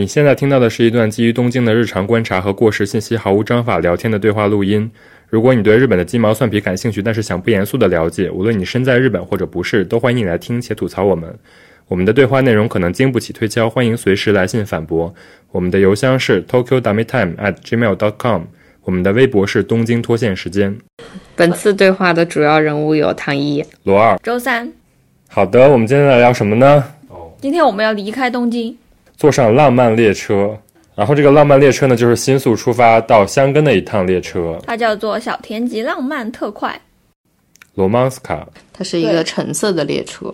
[0.00, 4.90] 你现在听到的是一段基于东京的日常观察和过时信息毫无章法聊天的对话录音。
[5.28, 11.38] 如果你对日本的鸡毛蒜皮感兴趣，但是想不严肃的了解，无论你身在日本或者不是，都欢迎你来听且吐槽我们。
[11.86, 15.14] 我们的对话内容可能经不起推敲，欢迎随时来信反驳。
[15.52, 18.44] 我们的邮箱是 tokyo dummy time at gmail dot com，
[18.84, 20.74] 我们的微博是东京脱线时间。
[21.36, 24.18] 本次对话的主要人物有唐一、罗二。
[24.22, 24.72] 周三，
[25.28, 26.82] 好的，我们今天来聊什么呢？
[27.42, 28.74] 今天我们要离开东京，
[29.20, 30.58] 坐上浪漫列车，
[30.94, 36.80] 然后这个浪漫列车呢，就是新宿出发到箱根的一趟列车它叫做小田急浪漫特快。
[37.74, 38.48] 罗曼斯卡。
[38.72, 40.32] 它是一个橙色的列车，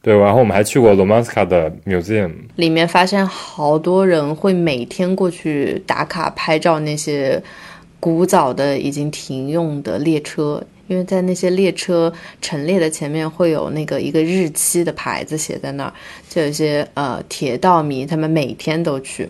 [0.00, 7.42] 对，然后我们还去过罗曼斯卡的 museum，里面发现好多人会每天过去打卡拍照那些
[8.00, 10.58] 古早的已经停用的列车。
[10.86, 15.92] 因为在那些列车陈列的前面会有那个一个日期的牌子写在那儿，
[16.28, 19.28] 就有一些呃铁道迷他们每天都去。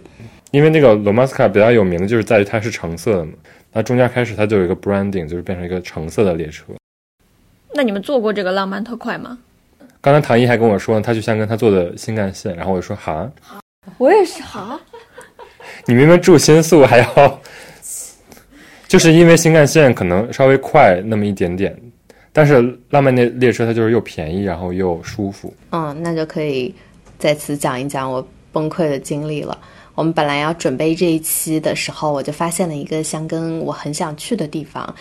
[0.51, 3.33] 因为那个罗马斯卡比较有名的就是在于它是橙色的嘛，
[3.73, 6.65] 那中间开始它就有一个 branding，就是变成一个橙色的列车。
[7.75, 9.39] 那你们坐过这个浪漫特快吗？
[10.03, 13.31] 刚才唐一还跟我说，他去香根他坐的新干线，然后我就说哈，
[13.99, 14.79] 我也是哈，
[15.87, 17.41] 你明明住新宿还要，
[18.93, 21.75] 就是因为新干线可能稍微快那么一点点，
[22.31, 25.51] 但是浪漫列列车它就是又便宜然后又舒服。
[25.71, 26.75] 嗯，那就可以
[27.19, 29.57] 在此讲一讲我崩溃的经历了。
[29.95, 34.95] 我们本来要准备这一期的时候，我就发现了一个香根我很想去的地方。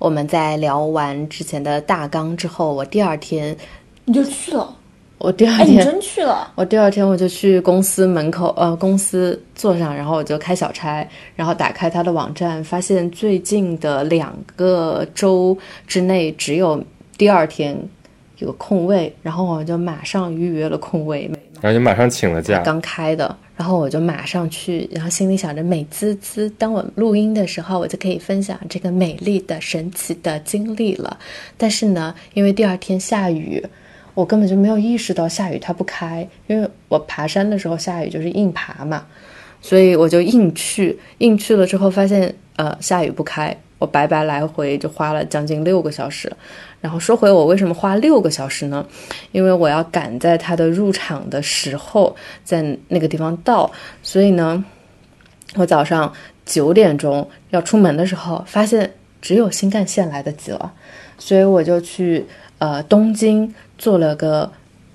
[0.00, 3.56] 我们在聊完之前的大纲之后，我第二天，
[4.04, 4.76] 你就去了？
[5.18, 6.50] 我第二哎，你天，真去了？
[6.54, 16.80] 我第二天我就去公司门口，呃，公司坐上，然后我就开小差，然后打开他的网站，发现最近的两个周之内只有
[17.16, 17.76] 第二天
[18.38, 21.28] 有空位，然后我就马上预约了空位，
[21.60, 31.18] 然后就马上请了假，刚开的，然后我就马上去，然后心里想着美滋滋，当我录音的时候，我就可以分享这个美丽的、神奇的经历了。
[31.56, 33.60] 但是呢，因为第二天下雨，
[34.18, 39.06] 我根本就没有意识到下雨它不开，因为我爬山的时候下雨就是硬爬嘛，
[39.62, 46.32] 所以我就硬去，硬去了之后发现呃下雨不开，我白白来回就花了将近六个小时。
[46.80, 48.84] 然后说回我为什么花六个小时呢？
[49.30, 53.70] 因为我要赶在它的入场的时候在那个地方到，
[54.02, 54.64] 所以呢，
[55.54, 56.12] 我早上
[56.44, 58.92] 九点钟要出门的时候，发现
[59.22, 60.72] 只有新干线来得及了，
[61.18, 62.26] 所以我就去
[62.58, 64.50] 呃东京做了个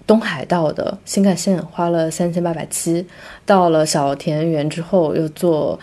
[0.05, 3.03] 东海道的新干线，花了三千八百七，
[3.45, 5.79] 到了小田园之后又坐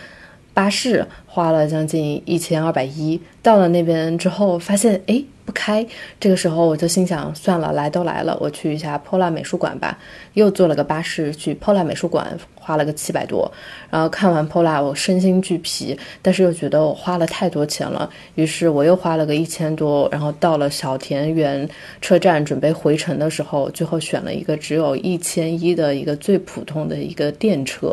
[0.53, 5.85] 巴士，花了将近一千二百一，到了那边之后发现诶不开，
[6.21, 9.99] 这个时候我就心想算了，来都来了，我去一下 Pola 美术馆吧，
[10.35, 12.39] 又坐了个巴士去 Pola 美术馆，
[12.71, 13.51] 花了个七百多，
[13.91, 21.69] 然后看完 Pola 我身心俱疲，但是又觉得我花了太多钱了，于是我又花了个一千多，然后到了小田园
[22.01, 27.89] 车站准备回程的时候，最后选了一个只有一千一的一个最普通的一个电车，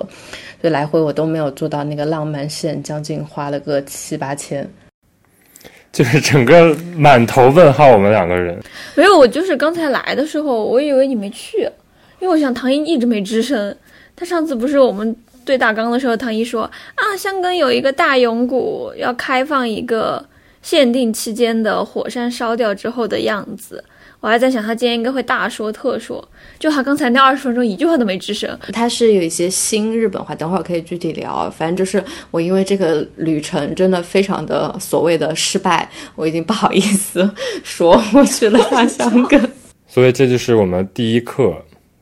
[0.62, 4.70] 所以来回我都没有坐到那个浪漫线，将近花了个七八千。
[5.92, 7.88] 就是整个满头问号。
[7.88, 8.56] 我们两个人，
[8.96, 11.68] 没有，我就是刚才来的时候，我以为你没去，
[12.20, 13.76] 因为我想唐英一直没吱声。
[14.18, 20.26] 他上次不是我们对大纲的时候，唐一说啊，香港有一个大永谷要开放一个
[20.62, 23.82] 限定期间的火山烧掉之后的样子。
[24.20, 28.50] 我还在想他今天应该会大说特说，就他刚才那二十分钟一句话都没吱声。
[28.74, 31.48] 他是有一些新日本话，等会儿可以具体聊。
[31.52, 37.30] 反正就是我因为这个旅程真的非常的所谓的失败，我已经不好意思
[37.64, 39.40] 说我去了趟香根。
[39.88, 41.56] 所以这就是我们第一课，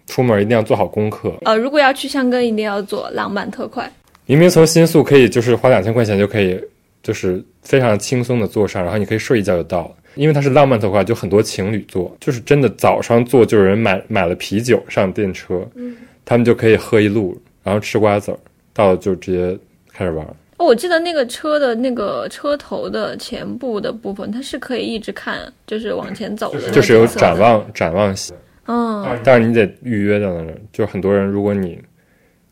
[0.07, 1.33] 出门一定要做好功课。
[1.45, 3.91] 呃，如果要去香根，一定要坐浪漫特快。
[4.25, 6.59] 明明从新宿可以就是花两千块钱就可以，
[7.03, 9.91] 就是非常轻松的坐上，然后你可以睡一觉就到了。
[10.15, 18.37] 因为它是浪漫特快，就很多情侣坐，就是真的早上坐就有人买买了啤酒上电车，嗯，他们就可以喝一路，然后吃瓜子儿，
[18.73, 19.59] 到了就直接
[19.91, 20.25] 开始玩。
[20.57, 27.37] 哦，我记得那个车的那个车头的前部的部分，它是可以一直看，就是往前走的，就是有展。
[27.37, 28.33] 望展望席，
[28.67, 31.79] 嗯，但是你得预约到那儿，就很多人，如果你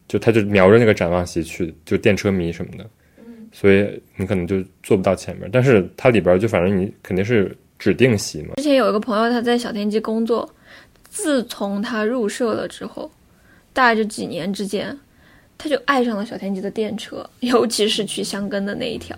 [0.07, 2.87] 就他就瞄着那个展望席去，就电车迷什么的，
[3.51, 5.49] 所以你可能就坐不到前面。
[5.51, 10.47] 但是它里边就反正你肯定是指定席嘛，之前有一个朋友他在小田急工作，
[11.09, 13.09] 自从他入社了之后，
[13.73, 14.95] 大概就几年之间，
[15.57, 19.17] 他就爱上了小田急的电车，尤其是去香根的那一条。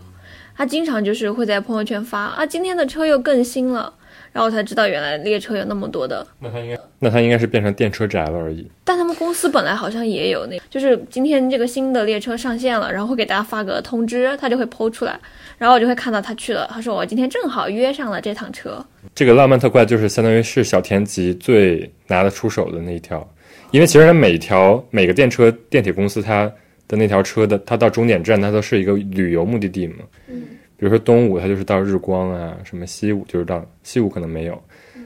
[0.56, 3.94] 他经常就是会在朋友圈发啊，今天的车又更新了。
[4.36, 6.28] 然后我才知道原来列车有那么多的。
[6.42, 8.70] 那他应该，那他应该是变成电车宅了而已。
[8.84, 15.18] 但他们公司本来好像也有那，就是今天这个新的列车上线了，然后会给大家发个通知，他就会抛出来，
[15.58, 16.70] 然后我就会看到他去了。
[16.70, 18.86] 他说我今天正好约上了这趟车。
[19.16, 23.26] 这个浪漫特快就是相当于是小田急最拿得出手的那一条，
[23.72, 26.52] 因为其实它每条每个电车电铁公司它
[26.90, 30.00] 的那条车的，它到终点站它都是一个旅游目的地嘛。
[30.28, 30.44] 嗯。
[30.78, 34.62] 比如说东武，它就是到日光啊，什么西武就是到西武可能没有，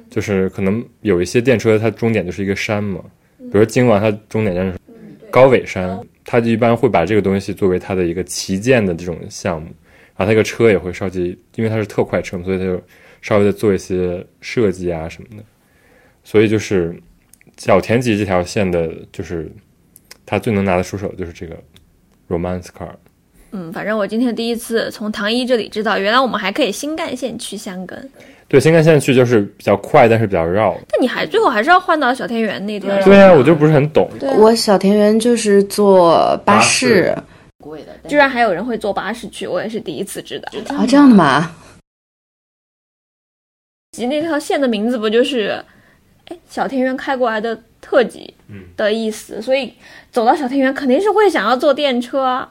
[0.10, 3.04] 就是可能有一些电车它终点就是一个山嘛。
[3.38, 4.80] 比如说京王，它终点站是
[5.32, 9.68] 高尾山，它就一般会把这个东西作为它的一个旗舰的这种项目，
[10.16, 12.82] 然后它一个车也会稍微，因为它是特快车嘛，所以它就
[13.22, 15.44] 稍微的做一些设计啊什么的。
[16.24, 16.96] 所以就是
[17.58, 19.52] 小田急这条线的，就是
[20.26, 21.58] 它最能拿得出手就是这个
[22.28, 22.92] Romance Car。
[23.52, 28.10] 嗯，反正我今天第一次从唐一这里知道，原来我们还可以新干线去箱根。
[28.48, 30.76] 对，新干线去就是比较快，但是比较绕。
[30.90, 32.90] 但你还最后还是要换到小田园那条。
[33.04, 34.10] 对啊，我就不是很懂。
[34.38, 37.16] 我小田园就是坐巴士，
[37.64, 38.10] 贵的。
[38.10, 40.76] 居然还有人会坐巴士去，我也是第一次知道。
[40.76, 41.56] 啊，这样的吗？
[43.92, 45.64] 及那条线的名字不就是，
[46.28, 48.34] 哎，小田园开过来的特急
[48.76, 49.74] 的意思，所以
[50.12, 52.48] 走到小田园肯定是会想要坐电车。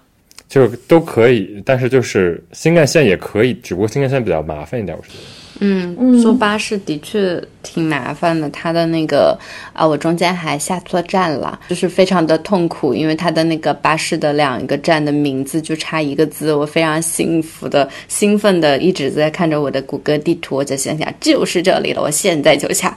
[0.49, 5.15] 就都可以，但是就是新干线也可以，只不过新干线比较麻烦一点，我觉得。
[5.61, 8.49] 嗯，坐巴士的确挺麻烦的。
[8.51, 9.37] 它的那个
[9.73, 16.55] 啊，我中间还下错站了，就是非常的痛苦，因为它的那个巴士的两个站的名字就差一个字。
[16.55, 22.97] 我非常幸福的、兴奋的一直在看着我的谷歌地图，我就心想就是这里了，我现在就下。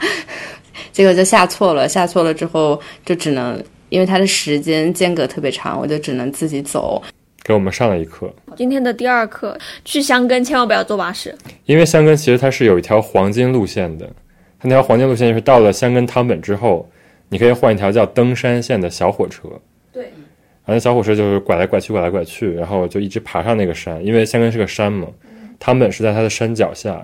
[0.92, 3.60] 结 果就下错了，下错了之后就只能，
[3.90, 7.02] 因为它的时间间隔特别长，我就只能自己走。
[7.44, 8.32] 给我们上了一课。
[8.56, 11.36] 今天的第二课，去箱根千万不要坐巴士，
[11.66, 14.06] 因为箱根其实它是有一条黄金路线的。
[14.60, 16.88] 它那条黄金路线就是到了箱根汤本之后，
[17.30, 19.50] 你可以换一条叫登山线的小火车。
[19.92, 24.06] 对，然后那小火车就是拐来拐去，拐来拐去，然后就一直爬上那个山。
[24.06, 25.08] 因为香根是个山嘛，
[25.60, 27.04] 汤本是在它的山脚下，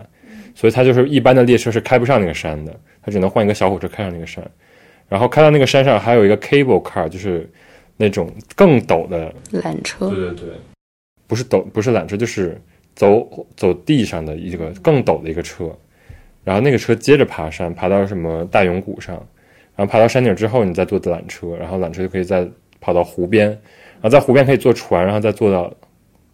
[0.54, 4.44] 所以它就是一般的列车是开不上那个山的，它只能换一个小火车开上那个山。
[5.10, 7.50] 然后开到那个山上还有一个 cable car，就是。
[7.98, 10.50] 那种更陡的缆车，对对对，
[11.26, 12.62] 不是陡，不是缆车，就是
[12.96, 15.76] 走走地上的一个更陡的一个车。
[16.44, 19.16] 然后那个车接着爬山，爬到什么大永谷上，
[19.76, 22.48] 然后爬到山顶之后，你再坐缆车，然后缆车就可以再
[22.80, 25.74] 跑到湖边，然后在湖边可以坐船，然后再坐到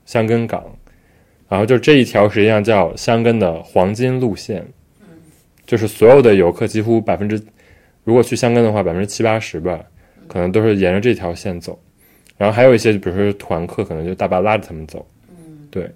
[0.05, 0.63] 香根港。
[1.49, 4.63] 然后就这一条实际上叫香根的黄金路线，
[5.65, 7.41] 就是所有的游客几乎百分之，
[8.03, 9.79] 如果去香根的话，百分之七八十吧。
[10.27, 11.77] 可能都是沿着这条线走，
[12.37, 15.05] 然后还有一些，比如说团客，可能就大巴拉着他们走。
[15.29, 15.89] 嗯，对。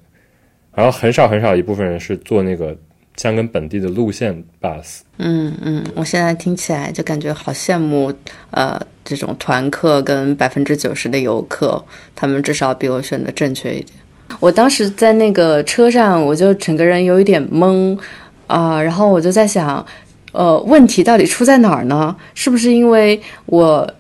[0.74, 2.78] 然后很少很少一部分人是坐那个
[3.16, 4.32] 香港本地的路线
[4.62, 5.00] bus。
[5.18, 8.14] 嗯嗯，我现在听起来就感觉好羡慕，
[8.52, 11.84] 呃，这种团客跟百分之九十的游客，
[12.16, 13.98] 他们至少比我选的正确一点。
[14.40, 17.98] 我当时在那个车上，我就整个人有一点懵
[18.46, 19.84] 啊，然后我就在想，
[20.34, 22.16] 呃，问题到底出在哪儿呢？
[22.36, 23.92] 是不是因为我？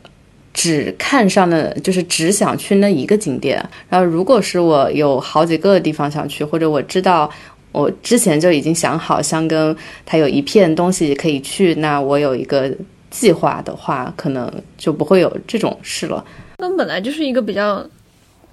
[0.57, 7.29] 只看上的就是只想去那一个景点，然后如果是我有好几个地方想去，或者我知道
[7.71, 12.73] 我之前就已经想好香根它有一片东西可以去，那我有一个
[13.11, 16.25] 计划的话，可能就不会有这种事了。
[16.57, 17.87] 那本来就是一个比较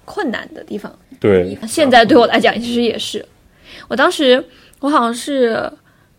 [0.05, 3.25] 困难的地方，对，现在对我来讲其实也是。
[3.87, 4.45] 我当时
[4.79, 5.67] 我好像是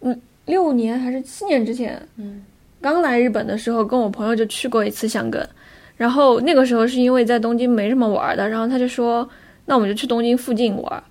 [0.01, 2.43] 嗯六年还是七年之前，嗯，
[2.81, 5.49] 刚来日本的时候，跟我朋友就去过一次香根。
[5.97, 9.27] 然后那个时候是因为在东京没什么玩的，然后他就说，
[9.65, 11.03] 那我们就去东京附近玩。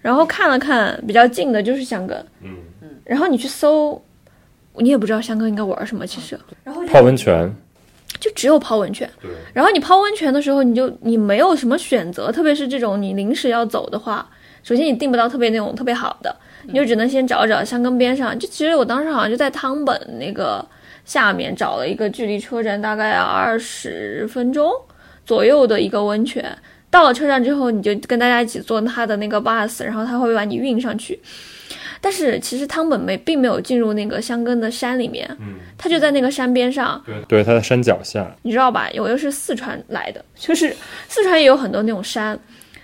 [0.00, 2.50] 然后看了看比较近的就是香根，嗯
[2.82, 2.88] 嗯。
[3.04, 4.02] 然后你去搜，
[4.76, 6.38] 你也不知道香根应该玩什么，其实。
[6.64, 7.48] 然后泡温泉，
[8.18, 9.08] 就只有泡温泉。
[9.22, 9.30] 对。
[9.54, 14.28] 然后你泡温泉的时候，你就你没有什么选择，特别是这种你临时要走的话，
[14.62, 18.36] 首先你订不到特别那种特别好的，你就只能先找找香根边上。
[18.38, 20.66] 就其实我当时好像就在汤本那个。
[21.04, 24.70] 下面找了一个距离车站大概二十分钟
[25.26, 26.56] 左右的一个温泉，
[26.90, 31.20] 到了车站之后，你就跟大家一起坐他的那个 bus，然后他会把你运上去。
[32.00, 38.90] 但是其实汤本没并没有进入那个香根的山里面，嗯，他就在那个山边上，对，对，他在山脚下，你知道吧？
[38.98, 40.76] 我又是四川来的，就是
[41.08, 42.38] 四川也有很多那种山，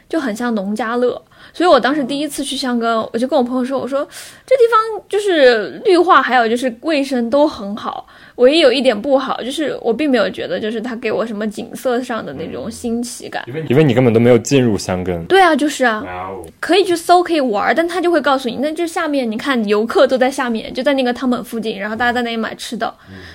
[0.09, 1.23] 就很像农家乐。
[1.53, 4.07] 所以我当时第一次去香根，我就跟我朋友说，我说
[4.47, 8.07] 这地方就是绿化，还有就是卫生都很好。
[8.37, 13.45] 唯一有一点不好，就是我并没有觉得，就是它给我什么景色上的那种新奇感。
[13.69, 15.23] 因为你根本都没有进入香根。
[15.27, 16.03] 对啊，就是啊，
[16.59, 22.93] 可以去搜，可以玩，但他就会告诉你，那就下面，你看游客都在下面，就在那个汤本附近，然后大家在那里买吃的，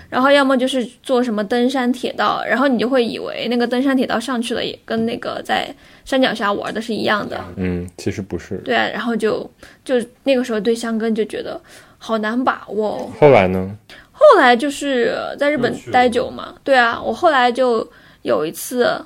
[0.09, 5.67] 然后要么就是坐什么登山铁道，然后你就会以为那个登山铁道上去了也跟那个在
[6.03, 7.39] 山脚下玩的是一样的。
[7.57, 8.57] 嗯，其实不是。
[8.57, 9.49] 对啊，然后就
[9.83, 9.95] 就
[10.25, 11.59] 那个时候对香根就觉得
[11.97, 13.11] 好难把握。
[13.19, 13.75] 后来呢？
[14.11, 17.85] 后来就是在日本待久嘛，对啊，我后来就
[18.21, 19.03] 有一次，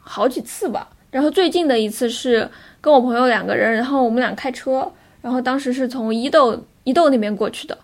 [0.00, 0.86] 好几次吧。
[1.10, 2.46] 然后最近的一次是
[2.78, 4.86] 跟我朋友两个人，然后我们俩开车，
[5.22, 7.78] 然后当时是从伊豆伊豆那边过去的。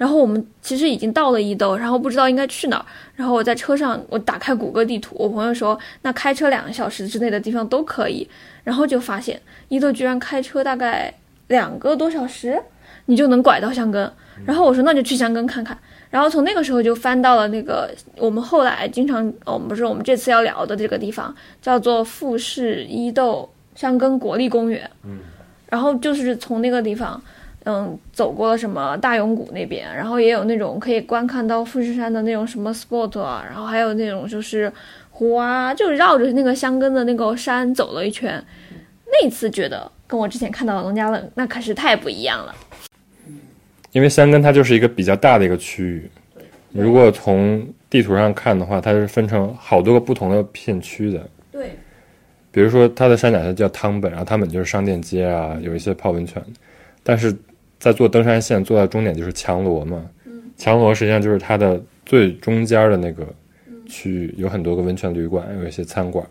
[0.00, 2.86] 然后我们其实已经到了伊豆，然后不知道应该去哪儿。
[3.14, 8.26] 然后我在车上，我打开谷歌地图，我朋友说那开车两个小时之内的地方都可以。
[8.64, 9.38] 然后就发现
[9.68, 11.12] 伊豆居然开车大概
[11.48, 12.58] 两个多小时，
[13.04, 14.10] 你就能拐到香根。
[14.46, 15.76] 然后我说那就去香根看看。
[16.08, 24.90] 然后从那个时候就翻到了那个我们后来经常，我们不是我们这次要聊的这个地方，叫做富士伊豆香根国立公园。
[25.04, 25.18] 嗯，
[25.68, 27.22] 然后就是从那个地方，
[27.64, 34.72] 嗯，走过了什么大永谷那边，然后也有那种可以观看到富士山的那种什么 spot 啊，然后还有那种就是
[35.10, 38.42] 湖啊，就绕着那个香根的那个山走了一圈。
[39.22, 42.54] 那次觉得跟我之前看到的农家乐那可是太不一样了。
[43.92, 46.10] 因为香根它就是一个比较大的一个区域，
[46.72, 51.28] 如果从地图上看的话，它是分成好多个不同的片区的。
[51.50, 51.72] 对，
[52.52, 56.40] 比如说它的山脚下叫汤本，然后汤本就是商店街啊，有一些泡温泉。
[57.02, 57.36] 但是
[57.80, 60.08] 在做登山线坐到终点就是强罗嘛，
[60.56, 63.26] 强罗实际上就是它的最中间的那个
[63.86, 66.24] 区域，有很多个温泉旅馆，有一些餐馆，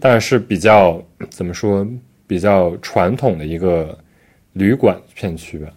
[0.00, 1.86] 但是比较怎么说，
[2.26, 3.96] 比较传统的一个
[4.52, 5.72] 旅馆片区吧。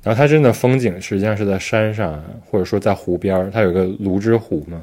[0.00, 4.80] 然后它真的风景实际上是在山上，或者说在湖边儿，它有个芦之湖嘛。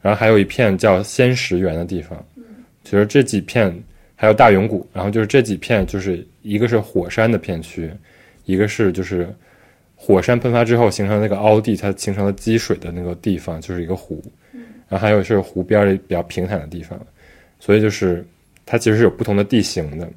[0.00, 2.24] 然后还有一片叫仙石园的地方。
[2.36, 2.44] 嗯。
[2.84, 3.74] 其实这几片
[4.14, 7.90] 还有大永谷，然后就是这几片，就是一个是火山的片区，
[8.44, 9.28] 一个是就是
[9.96, 14.22] 火山喷发之后形成那个凹地，它形成了积水的那个地方，就是一个湖。
[14.52, 14.62] 嗯。
[14.88, 16.98] 然后还有是湖边儿比较平坦的地方，
[17.58, 18.24] 所以就是
[18.64, 20.08] 它其实是有不同的地形的。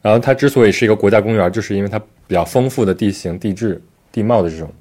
[0.00, 3.78] 然后它之所以是一个国家公园，就是因为它比较丰富的地形、地质、
[4.12, 4.72] 地貌的这种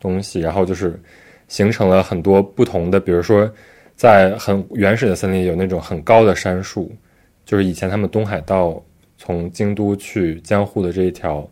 [0.00, 0.98] 东西，然后就是
[1.46, 3.48] 形成了很多不同的，比如说
[3.94, 6.90] 在很原始的森林有那种很高的杉树，
[7.44, 8.82] 就是以前他们东海道
[9.24, 11.48] 从京都去江户的这一条，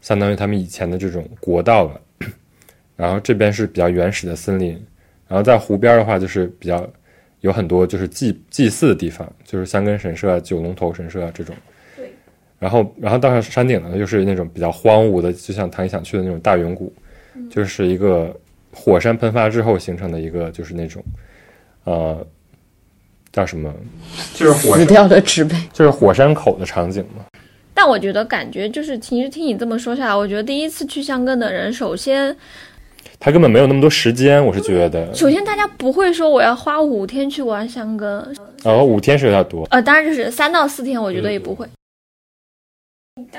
[0.00, 2.00] 相当于他们以前的这种国道了。
[2.96, 4.82] 然后这边是比较原始的森林，
[5.28, 6.88] 然后在湖边的话就是比较
[7.40, 11.54] 有很多就是祭祭祀的地方，就是香根神社啊、九龙头神社啊这种。
[12.58, 16.90] 然后，然后到上山顶呢，又是那种比较荒芜的，就像唐一想去的那种大永谷，
[17.50, 18.34] 就是一个
[18.72, 21.04] 火山喷发之后形成的一个，就是那种，
[21.84, 22.26] 呃，
[23.32, 23.72] 叫什么？
[24.34, 27.24] 就是死掉的植被，就是火山口的场景嘛。
[27.74, 32.36] 但我觉得感觉就是，其实听你这么说下来，我觉得第一次去香根的人，首先
[33.18, 35.12] 他根本没有那么多时间，我是觉得。
[35.14, 38.08] 首先，大家不会说我要花五天去玩香根。
[38.64, 39.66] 哦，五天是有点多。
[39.70, 41.66] 呃，当然就是三到四天，我觉得也不会。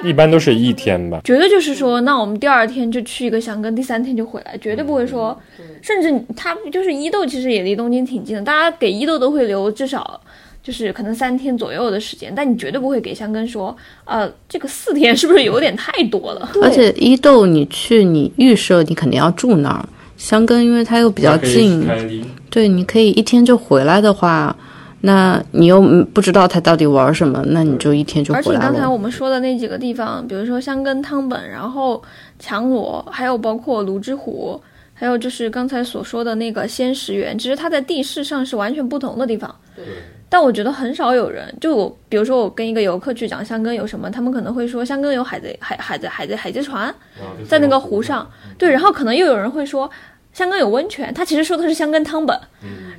[0.03, 5.35] 一般都是一天吧，绝对就是说，那我们第二天就去一个香根，第三天就回来，绝对不会说，
[5.81, 10.21] 甚至他就是伊豆，其实也离东京挺近的，大家给伊豆都会留至少
[10.61, 13.75] 就是可能三天左右的时间，但你绝对不会给香根说，
[14.05, 16.47] 呃，这个四天是不是有点太多了？
[16.61, 21.83] 而且伊豆你去，你预设你肯定要住那儿，香根因为它又比较近，
[22.51, 24.55] 对，你可以一天就回来的话。
[25.05, 25.81] 那你又
[26.13, 28.49] 不知道他到底玩什么，那你就一天就回来了。
[28.51, 32.01] 而且刚才我们说的那几个地方，比如说香根汤本，然后
[32.39, 34.61] 强罗，还有包括泸之湖，
[34.93, 39.53] 还有就是刚才所说的那个仙石园，其实它在地势上是完全不同的地方。
[39.75, 39.83] 对。
[40.29, 46.95] 但我觉得很少有人，就我，比如说我跟一个游客去讲香根有什么，他们可能会说香根有海贼海海贼海贼海贼船，
[47.45, 48.25] 在那个湖上。
[48.57, 48.71] 对。
[48.71, 49.91] 然后可能又有人会说。
[50.33, 52.37] 香根有温泉，他其实说的是香根汤本。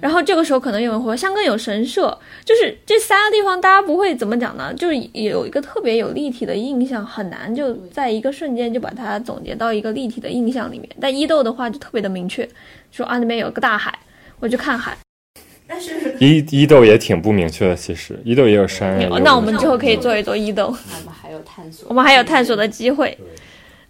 [0.00, 4.72] 然后这个时候可能有人说香根有神社，就是这三个地方大家不会怎么讲呢？
[4.74, 10.88] 就是有一个特别有立体的印象，很难就在一个瞬间就把它总结到一个立体的印象里面。
[11.00, 12.48] 但伊豆的话就特别的明确，
[12.92, 13.98] 说啊那边有个大海，
[14.38, 14.96] 我去看海。
[15.66, 18.98] 但是伊伊豆也挺不明确的，其实伊豆也有山。
[19.22, 20.66] 那我们之后可以做一做伊豆。
[20.66, 23.16] 我们还有探索，我们还有探索的机会。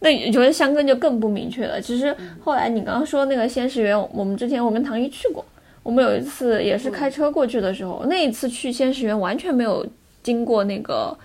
[0.05, 1.81] 那觉得香根就更不明确了。
[1.81, 5.43] 其实后来你刚刚说那个仙石园，我们之前我跟唐一去过，
[5.83, 9.85] 我们有一次也是开车过去的时候，那一次去仙石园完全没有
[10.23, 11.17] 经过那个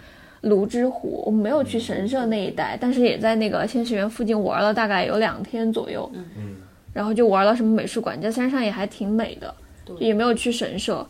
[0.42, 6.10] 泸沽湖，我们没有去神社那一带，但是也在那个仙石园附近玩了大概有两天左右。
[6.14, 6.56] 嗯，
[6.94, 9.54] 然后就玩了什么美术馆，在山上也还挺美的，
[10.00, 11.06] 也没有去神社，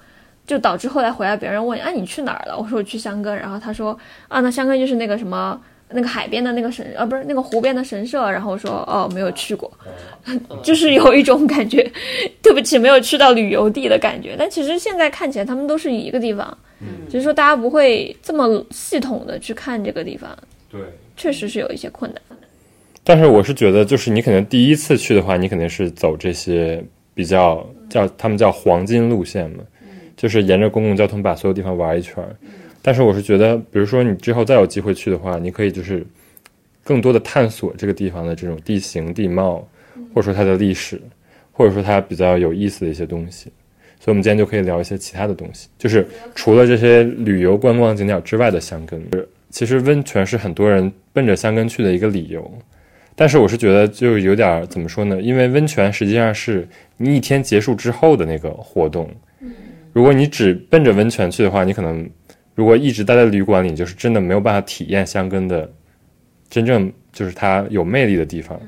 [0.48, 2.58] 就导致后来回来别人问，啊你去哪儿了？
[2.58, 3.98] 我说我去香根，然后他说
[4.28, 5.60] 啊那香根就是那个什么
[5.92, 9.72] 那个海边的那个神，啊不是那个湖边的神社，然后说哦没有去过，
[10.64, 11.90] 就是有一种感觉，
[12.42, 16.58] 对不起没有去到旅游地的感觉，但其实现在看起来他们都是一个地方，
[17.10, 20.30] 只是说大家不会这么系统的去看这个地方，
[20.70, 20.82] 对。
[21.18, 22.22] 确实是有一些困难。
[23.04, 26.82] 但是我是觉得，就是你可能第一次去的话，你肯定是走这些
[27.14, 29.64] 比较叫他们叫黄金路线嘛，
[30.16, 32.34] 就是沿着公共交通把所有地方玩一圈儿。
[32.82, 36.06] 但是我是觉得，比如说你之后再有机会去的话，你可以就是
[36.84, 39.68] 更多的探索这个地方的这种地形地貌，
[40.14, 41.02] 或者说它的历史，
[41.52, 43.52] 或者说它比较有意思的一些东西。
[44.00, 49.02] 所以，我们今天就可以聊一些其他的东西，就是除了这些旅游观光景点之外的香根。
[49.50, 52.50] 其实温泉是很多人奔着香根去的一个理由。
[53.14, 55.22] 但是我是觉得就有点怎么说呢？
[55.22, 59.10] 因为温泉实际上是你一天结束之后的那个活动。
[59.92, 62.10] 如果你只奔着温泉去的话，你可能
[62.60, 65.72] 如果一直待在旅馆里，就是真的没有办法体验香根的
[66.50, 68.60] 真正就是它有魅力的地方。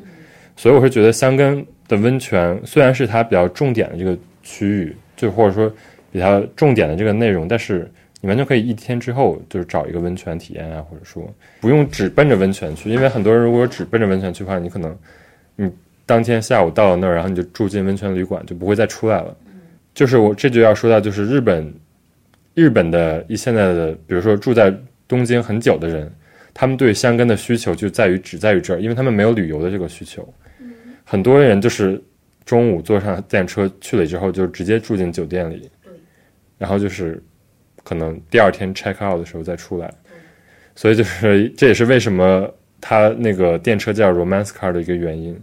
[0.56, 5.70] 所以我是觉得香根的温泉虽然是它比较重点的这个区域，就或者说
[6.10, 7.92] 比较重点的这个内容，但是。
[8.24, 11.28] 你完全可以一天之后就是找一个温泉体验啊，或者说
[11.60, 14.96] 不用只奔着温泉去，因为很多人如果只奔着温泉去的话，你可能
[15.56, 15.68] 你
[16.06, 19.36] 当天下午到了那儿，然后你就住进温泉旅馆，就不会再出来了。
[19.96, 21.74] 就是我这就要说到，就是日本
[22.54, 24.74] 日本的一现在的，比如说住在
[25.08, 26.12] 东京很久的人，
[26.54, 30.28] 他们对香根的需求就在于只在于这儿，因为他们没有旅游的这个需求。
[31.04, 32.02] 很多人就是
[32.46, 35.70] 中午坐上电车去了之后，就直接住进酒店里，
[36.58, 37.22] 然后就是。
[37.84, 39.92] 可能第二天 check out 的时候再出来，
[40.76, 42.48] 所以就是这也是为什么
[42.80, 45.36] 他那个电车叫 romance car 的一个原因，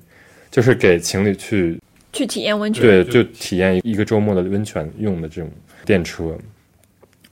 [0.49, 1.81] 就是给情侣去
[2.13, 5.51] 去体验温泉，对，就体验一个周末的温泉用的这种
[5.85, 6.33] 电车。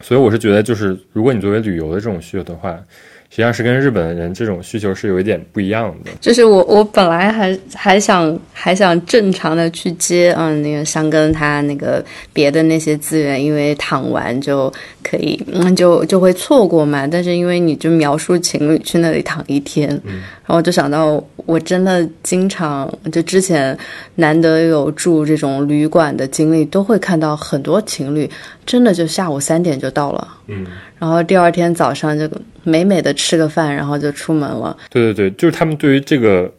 [0.01, 2.83] 所以我是觉得，就是如果你作为旅游的这种需求的话。
[3.29, 6.11] 实际上是跟日本人这种需求是有一点不一样的。
[6.21, 17.07] 就是我我本来还还想还想正常的去接嗯那个香根他那个别的那些资源，因为躺完就可以嗯就就会错过嘛。
[17.07, 23.77] 但是因为你就描述情侣去那里躺一天，嗯然后我就想到我真的经常就之前
[24.15, 28.31] 难得有住这种旅馆的经历，都会看到很多情侣
[28.65, 30.29] 真的就下午三点就到了。
[30.47, 30.67] 嗯。
[30.99, 32.27] 然后第二天早上就
[32.67, 34.77] 美美的吃个饭，然后就出门了。
[34.91, 36.53] 对对对，就是他们对于这个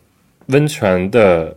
[0.46, 1.54] 温泉的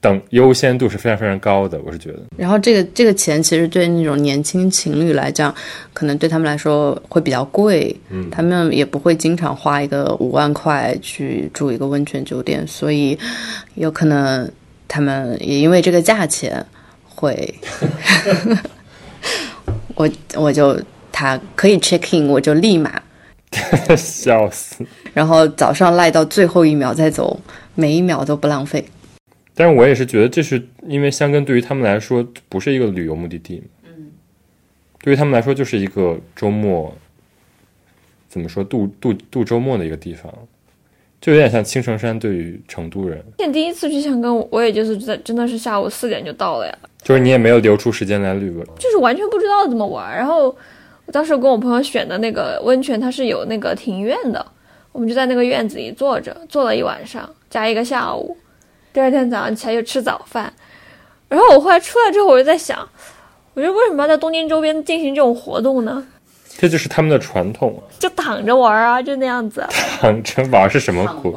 [0.00, 2.20] 等优先度是非常非常高的，我是觉得。
[2.38, 5.54] 然后这个这个钱其实对那种年轻情侣来讲，
[5.92, 7.94] 可能对他们来说会比较贵。
[8.08, 13.18] 嗯，他们也不会经常花一个五万块去住一个温泉酒店，所以
[13.74, 14.50] 有可能
[14.88, 16.64] 他们也因为这个价钱
[17.04, 17.54] 会，
[19.94, 20.80] 我我就。
[21.10, 23.02] 他可以 check in，我就立马
[23.96, 24.84] 笑死。
[25.14, 27.40] 然后早上赖到最后一秒再走，
[27.74, 28.84] 每一秒都不浪费。
[29.54, 33.62] 但是我也是觉得，这是因为香根对于他们来说不是一个旅游目的地。
[33.84, 34.12] 嗯，
[35.02, 36.94] 对于他们来说就是一个周末，
[38.28, 40.32] 怎么说度度度周末的一个地方，
[41.20, 43.20] 就有点像青城山对于成都人。
[43.38, 46.78] 现第一次去香根，我也就是在真的是下午四点就到了呀。
[47.02, 50.54] 就是你也没有留出时间来旅游，就是完全不知道怎么玩，然后。
[51.12, 54.44] 当时跟我朋友选的那个温泉，它是有那个庭院的，
[54.92, 58.36] 我们就在那个院子里坐着，坐了一晚上加一个下午。
[58.92, 60.52] 第二天早上起来就吃早饭，
[61.28, 62.88] 然后我后来出来之后，我就在想，
[63.54, 66.06] 我觉得为什么要在东京周边进行这种活动呢？
[66.58, 69.64] 这就是他们的传统，就躺着玩啊，就那样子。
[70.00, 71.32] 躺着玩是什么苦？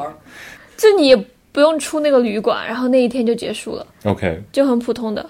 [0.75, 1.15] 就你
[1.51, 3.85] 不用出那个旅馆，然后那一天就结束了。
[4.05, 5.23] OK，就很普通的。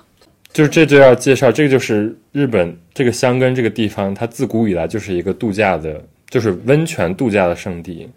[0.54, 8.10] 就是这就要介绍，这个就是日本这个香根这个地方，它自古以来就是一个度假的，就是温泉度假的圣地。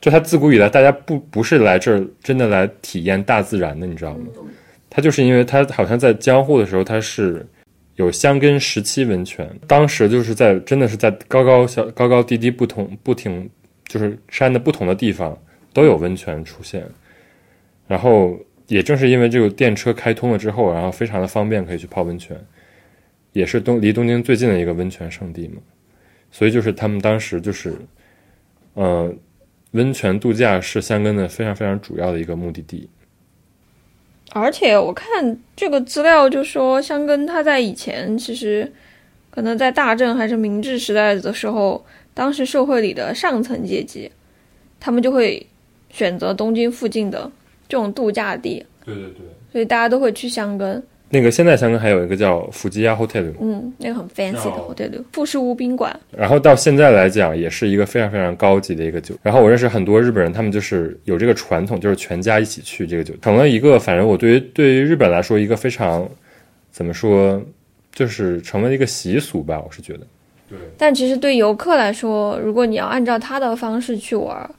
[0.00, 4.26] 就它自古以来，大家不不是来这儿真的来体验大自然的，你知道吗？
[4.88, 7.46] 它就是因为它好像在江户的时候，它是
[7.96, 13.48] 有香根时期温泉，当时就是在真的是在高高小高高低低不同不停，
[13.88, 15.38] 就是山的不同的地方
[15.74, 16.82] 都有温泉出现，
[17.86, 18.38] 然后。
[18.66, 22.36] 也正是因为这个电车开通了之后，然后非常的方便，可以去泡温泉，
[23.32, 25.60] 也是东离东京最近的一个温泉圣地嘛。
[26.30, 27.76] 所以就是他们当时就是，
[28.74, 29.14] 呃，
[29.72, 32.88] 温泉度假是香根的非常非常主要的一个目的地。
[34.32, 38.72] 而且我看这个资料就说，香根它在以前其实
[39.30, 44.10] 可能在大正还是明治时代的时候，当时社会里的上层阶级，
[44.80, 45.46] 他们就会
[45.90, 47.30] 选择东京附近的
[47.68, 49.26] 这种度假地，对对对。
[49.52, 50.82] 所以大家都会去箱根。
[51.10, 55.94] 那个现在香港还有一个叫福吉亚 hotel，嗯，那个很 fancy 的 hotel，富士屋宾馆。
[56.10, 59.14] 然后到现在来讲，也是一个非常非常高级的一个酒。
[59.22, 66.08] 然后我认识很多日本人，他们就是有这个传统，就是全家一起去这个酒，成了一个反正我对于对于日本来说一个非常
[66.72, 67.40] 怎么说，
[67.92, 70.00] 就是成为一个习俗吧，我是觉得。
[70.50, 74.50] 对，但其实对游客来说，如果你要按照他的方式去玩儿，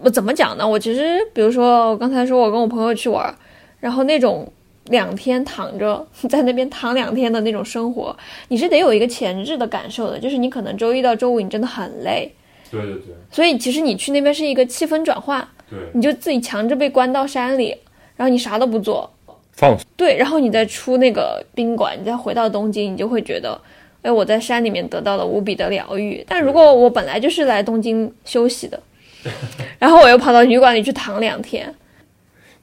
[0.00, 0.68] 我怎么讲呢？
[0.68, 3.34] 我其实，比如说我刚才说我跟我朋友去玩，
[3.80, 4.50] 然后那种
[4.86, 8.16] 两天躺着 在那边躺两天的那种生活，
[8.48, 12.32] 你是得有一个前置的感受的，就是你可能周一到周五你真的很累，
[12.70, 17.76] 对对对所以其实你去那边是一个气氛转换，对，你就自己强制被关到山里，
[18.16, 19.10] 然后你啥都不做，
[19.52, 19.86] 放松。
[19.96, 23.60] 对，然后你再出那个宾馆，你再回到东京，你就会觉得，
[24.02, 26.24] 哎，我在山里面得到了无比的疗愈。
[26.28, 28.80] 但如果我本来就是来东京休息的，
[29.78, 31.74] 然后我又跑到旅馆里去躺两天，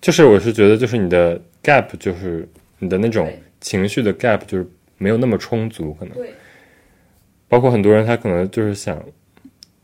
[0.02, 2.48] 就是我是觉得，就是你的 gap，就是
[2.80, 6.16] 你的那种情绪的 gap，就是没有那么充足，可能。
[6.16, 6.34] 对。
[7.48, 9.02] 包括很多人，他可能就是想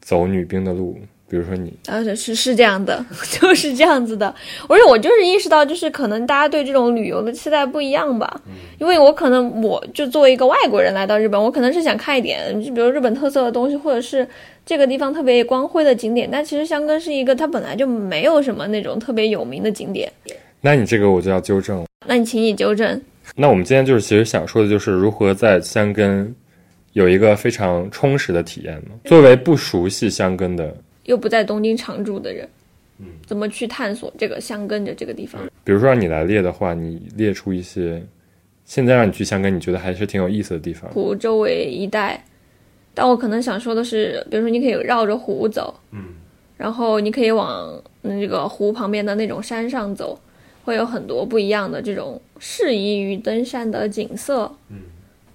[0.02, 0.98] 走女兵的路，
[1.30, 3.06] 比如说你，而且是是这样的，
[3.40, 4.34] 就是这样子的。
[4.68, 8.42] 而且我就是意识到，就是可能大家对这种旅游的期待不一样吧。
[8.80, 14.28] 因为我可能我就作为一个外国人来到日本，我可能是想看一点，就比如日本特色的东西，或者是
[14.66, 16.30] 这个地方特别光辉的景点。
[16.32, 20.12] 但其实香根是一个它本来就没有什么那种特别有名的景点。
[20.62, 21.86] 那你这个我就要纠正了。
[22.06, 23.02] 那你请你纠正。
[23.36, 26.34] 那我们今天就是其实想说的就是如何在香根
[26.94, 28.92] 有一个非常充实的体验呢？
[29.06, 32.48] 作为不熟悉香根的，又不在东京常住的人，
[33.00, 35.42] 嗯，怎么去探索这个香根的这个地方？
[35.64, 38.04] 比如说让你来列的话，你列出一些
[38.66, 40.92] 现在让你去香根，你觉得还是挺有意思的地方。
[40.92, 42.22] 湖周围一带，
[42.94, 46.04] 但我可能想说的是，比如说你可以绕着湖走，嗯，
[46.58, 50.20] 然后你可以往那个湖旁边的那种山上走，
[50.66, 54.80] 会有很多不一样的这种适宜于登山的景色，嗯，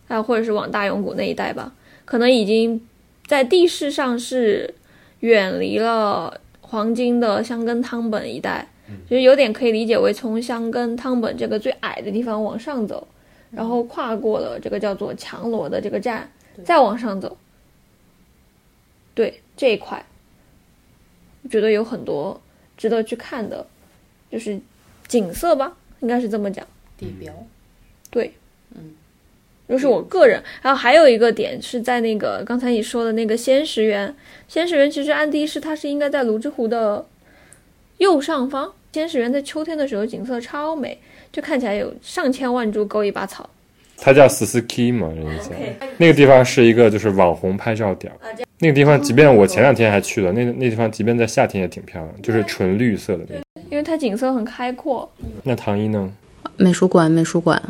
[0.06, 1.72] 还有或者是往大永谷那一带吧，
[2.04, 2.80] 可能已经
[3.26, 4.74] 在地势上是
[5.20, 8.68] 远离了黄金的香根汤本一带，
[9.08, 13.08] 就是有点可以理解为从香根汤本这个最矮的地方往上走，
[13.50, 16.30] 然后跨过了这个叫做强罗的这个站，
[16.62, 17.36] 再往上走。
[19.16, 20.04] 对这一块，
[21.42, 22.38] 我觉得有很多
[22.76, 23.66] 值得去看的，
[24.30, 24.60] 就是
[25.08, 26.64] 景色吧，应该是这么讲。
[26.98, 27.32] 地标，
[28.10, 28.30] 对，
[28.74, 28.92] 嗯，
[29.68, 30.42] 就是我个人。
[30.60, 34.14] 然后还有一个点是在那个刚才你说的那个仙石园，
[34.48, 37.06] 仙石园其实按地势它是应该在泸沽湖的
[37.96, 38.70] 右上方。
[38.92, 40.98] 仙石园在秋天的时候景色超美，
[41.32, 43.48] 就看起来有上千万株狗尾巴草。
[43.98, 45.52] 它叫 Suzuki 嘛，人家讲
[45.96, 48.45] 那个地方是一个就是网红拍照点儿。
[48.58, 53.42] 那个地方，即便我前两天还去了，那那地方即便在夏天也挺漂亮，就是纯绿色的那种。
[53.70, 55.10] 因为它景色很开阔。
[55.42, 56.10] 那唐一呢？
[56.56, 57.60] 美术馆，美术馆，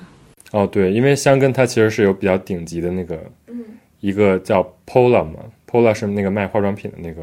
[0.52, 3.18] 哦，对，因为香根它其实是有比较顶级的那个，
[4.00, 7.22] 一个叫 Pola 嘛，Pola 是那个卖化妆品的那个，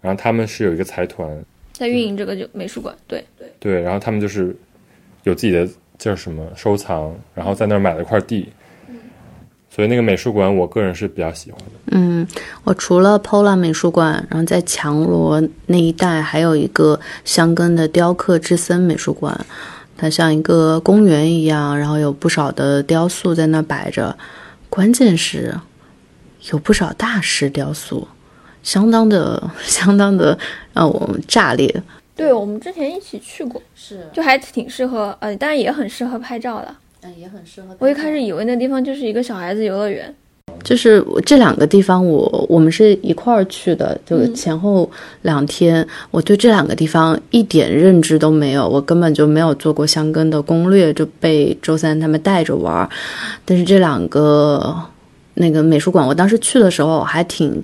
[0.00, 1.28] 然后他们是有一个财团，
[1.72, 4.56] 在运营这个就美术馆，对对，对，然后他们就是
[5.22, 8.48] 有自己的叫什么收藏，然后在那儿买了一块地，
[9.76, 11.66] 所以那个美术馆我个人是比较喜欢的。
[11.88, 12.26] 嗯，
[12.64, 19.38] 我除了 Pola 美术馆，然后在强罗那一带还有一个香根的雕刻之森美术馆，
[19.94, 24.16] 它像一个公园一样，然后有不少的雕塑在那摆着，
[24.70, 25.54] 关键是
[26.50, 28.08] 有不少大师雕塑，
[28.62, 30.38] 相当的 相当的
[30.72, 31.82] 让我们炸裂。
[32.14, 36.74] 对我们之前一起去过，是，就还挺适合，呃，当然也很适合拍照的。
[37.06, 40.12] 嗯，也很适合我一开始以为那地方就是一个小孩子游乐园，
[40.64, 44.90] 就是这两个地方我，我们是一块儿去的，就前后
[45.22, 52.90] 两天，我对这两个地方一点认知都没有，我根本就没有做过香根的攻略，就被周三他们带着玩儿。
[53.44, 54.74] 但是这两个
[55.34, 57.62] 那个美术馆，我当时去的时候还挺。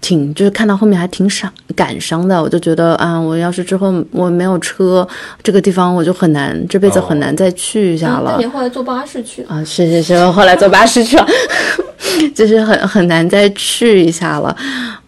[0.00, 5.06] 挺就是看到后面还挺伤感伤的，我就觉得啊，我要是之后我没有车，
[5.42, 8.36] 这个地方我就很难，这辈子很难再去一下了。
[8.38, 9.42] 那你后来坐巴士去？
[9.44, 11.26] 啊，是是是，我后来坐巴士去了，
[12.34, 14.56] 就是很很难再去一下了。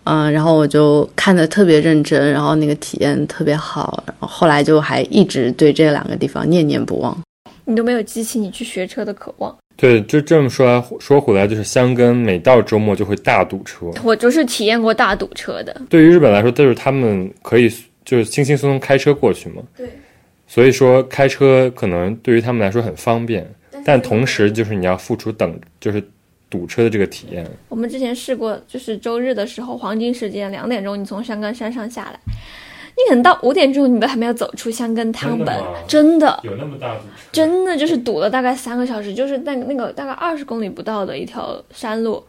[0.04, 7.16] 嗯，然后我就看的特别认真，然后那个体验特别好，然后后来就还一直对这两个地方念念不忘。
[7.66, 9.54] 你都没有激起你去学车的渴望？
[9.80, 13.86] 对，就这么说来说回来，就是香根每到周末就会大堵车。
[14.02, 15.80] 我就是体验过大堵车的。
[15.88, 17.72] 对于日本来说，就是他们可以
[18.04, 19.62] 就是轻轻松松开车过去嘛。
[19.76, 19.88] 对。
[20.48, 23.48] 所以说开车可能对于他们来说很方便，
[23.84, 26.02] 但同时就是你要付出等就是
[26.50, 27.46] 堵车的这个体验。
[27.68, 32.18] 我们之前试过，就是周日的时候黄金时间两点钟，你从香根山上下来，
[32.98, 35.56] 你可能到五点钟你都还没有走出香根汤本，
[35.86, 37.08] 真的有那么大堵车？
[37.30, 42.20] 真的就是堵了大概三个小时，就是那那个大概二十公里不到的一条山路，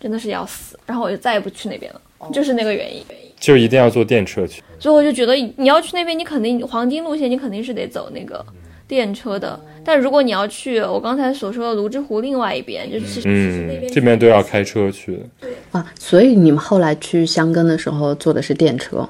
[0.00, 0.78] 真的是要死。
[0.86, 2.00] 然后我就再也不去那边了，
[2.32, 3.02] 就是那个原因。
[3.40, 4.62] 就一定要坐电车去。
[4.78, 8.44] 所以我就觉得你要去那边，你肯定黄金路线，你肯定是得走那个
[8.86, 9.58] 电车的。
[9.84, 15.48] 但如果你要去我刚才所说的泸沽湖另外一边，就是嗯边，这边都要开车去的。
[15.72, 19.08] 啊，所以你们后来去香根的时候坐的是电车。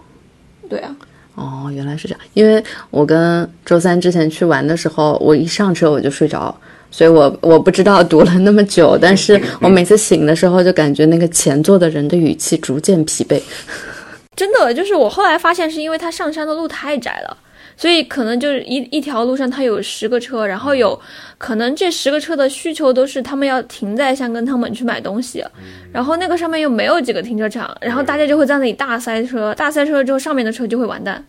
[0.71, 0.97] 对啊，
[1.35, 2.21] 哦，原来是这样。
[2.33, 6.55] 因为我跟周三之前去玩的时候，我一上车我就睡着，
[6.91, 8.97] 所以我我不知道堵了那么久。
[8.99, 13.43] 但是我每次醒的时候，就感觉那个前座的人的语气逐渐疲惫。
[14.37, 17.37] 真的就是我后来发现，是因为他上山的路太窄了。
[17.81, 21.01] 所以可能就是一一条路上它有十个车，然后有
[21.39, 25.43] 可能这十个车的需求都是他们要停在香根汤本去买东西，
[25.91, 31.25] 然后那个上面又没有几个停车场，然后大家就会在那里大塞车，大塞车之后上面的车就会完蛋。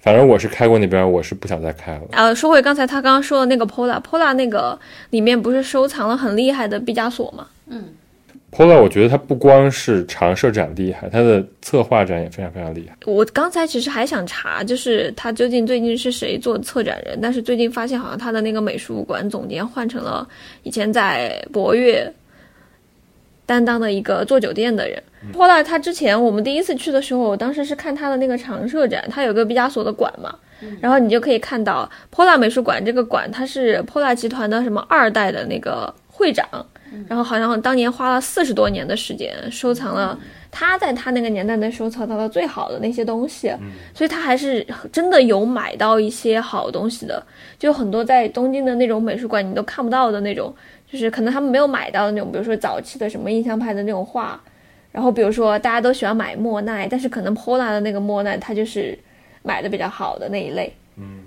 [0.00, 2.02] 反正我是开过那边，我是不想再开了。
[2.10, 4.76] 呃，说回刚才他刚刚说的那个 Pola，Pola 那个
[5.10, 7.46] 里面不是收藏了很厉害的毕加索吗？
[8.50, 12.96] Pola，我觉得它不光是常设展厉害，它的策划展也非常非常厉害。
[13.04, 20.26] 我刚才其实还想查，就是他究竟最近是谁做策展人，但是最近发现好像他的那个美术馆总监换成了
[20.62, 22.10] 以前在博悦
[23.44, 25.00] 担当的一个做酒店的人。
[25.34, 30.34] Pola，他之前我们第一次去的时候，我当时是看他的那个常设展，他有个毕加索的馆嘛，
[30.80, 36.48] 然后你就可以看到 Pola 美术馆这个馆，它是 Pola 集团的什么二代的那个会长。
[37.06, 40.18] 然后好像当年花了四十多年的时间收藏了
[40.50, 43.52] 他在他那个年代能收藏到的最好的那些东西，
[43.94, 47.22] 所以他还是真的有买到一些好东西的，
[47.58, 50.54] 就很多在东京的那种美术馆你都看不到的那种，
[50.90, 54.40] 就是可能他们没有买到的那种，比如说早期的什么印象派的那种画，
[54.90, 58.98] 然后比如说大家都喜欢买莫奈，但是可能 Pola 的那个莫奈他就是
[59.42, 60.72] 买的比较好的那一类。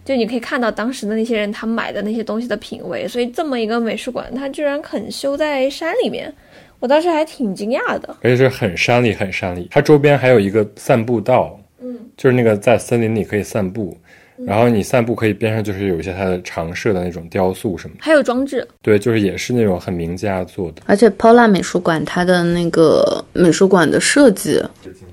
[0.03, 6.33] 就你可以看到当时的那些人他买的那些东西的品味，所以这么一个美术馆，它居然肯修在山里面，
[6.79, 8.15] 我当时还挺惊讶的。
[8.21, 9.67] 而且是很山里，很山里。
[9.69, 13.95] 它周边还有一个散步道，嗯，就是那个在森林里可以散步，
[14.45, 20.81] 然后你散步可以边上就是有一些它的常设的那种雕塑什么的，还有装置，对，就是也是那种很名家做的。
[20.87, 24.59] 而且 Pola 美术馆它的那个美术馆的设计，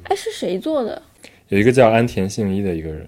[0.05, 1.03] 哎，是谁做的？
[1.49, 3.07] 有一个叫安田信一的一个人，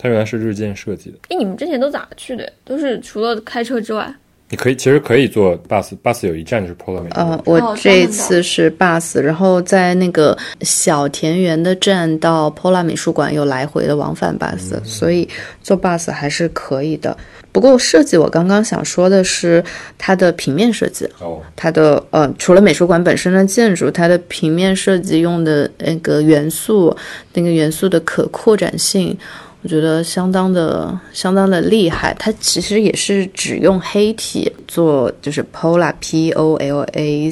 [0.00, 1.18] 他原来是日建设计的。
[1.28, 2.50] 哎，你们之前都咋去的？
[2.64, 4.12] 都是除了开车之外，
[4.48, 7.28] 你可以其实可以坐 bus，bus 有一站就是 Pola 美术馆。
[7.28, 15.28] 呃，我这一次是 bus，然后在那个小田园的站到 Pola 美术馆有来回的往返 bus，、所以
[15.62, 17.16] 坐 bus 还是可以的。
[17.52, 19.62] 不过设计我刚刚想说的是
[19.98, 26.96] 它的平面设计，哦，它的呃，除了美术馆本身的建筑，它的平面设计用的那个元素，
[27.34, 29.16] 那个元素的可扩展性，
[29.62, 32.14] 我觉得相当的相当的厉害。
[32.18, 37.30] 它其实也是只用黑体做，就是 Pola P O L A，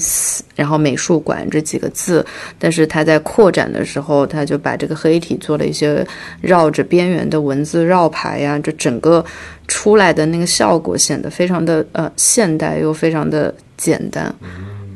[0.55, 2.25] 然后美术馆这几个字，
[2.59, 6.07] 但是它在扩展的时候，它就把这个黑体做了一些
[6.43, 9.25] 绕着边缘的文字绕牌呀，这整个
[9.67, 14.35] 出来的那个效果显得非常的呃现代又非常的简单。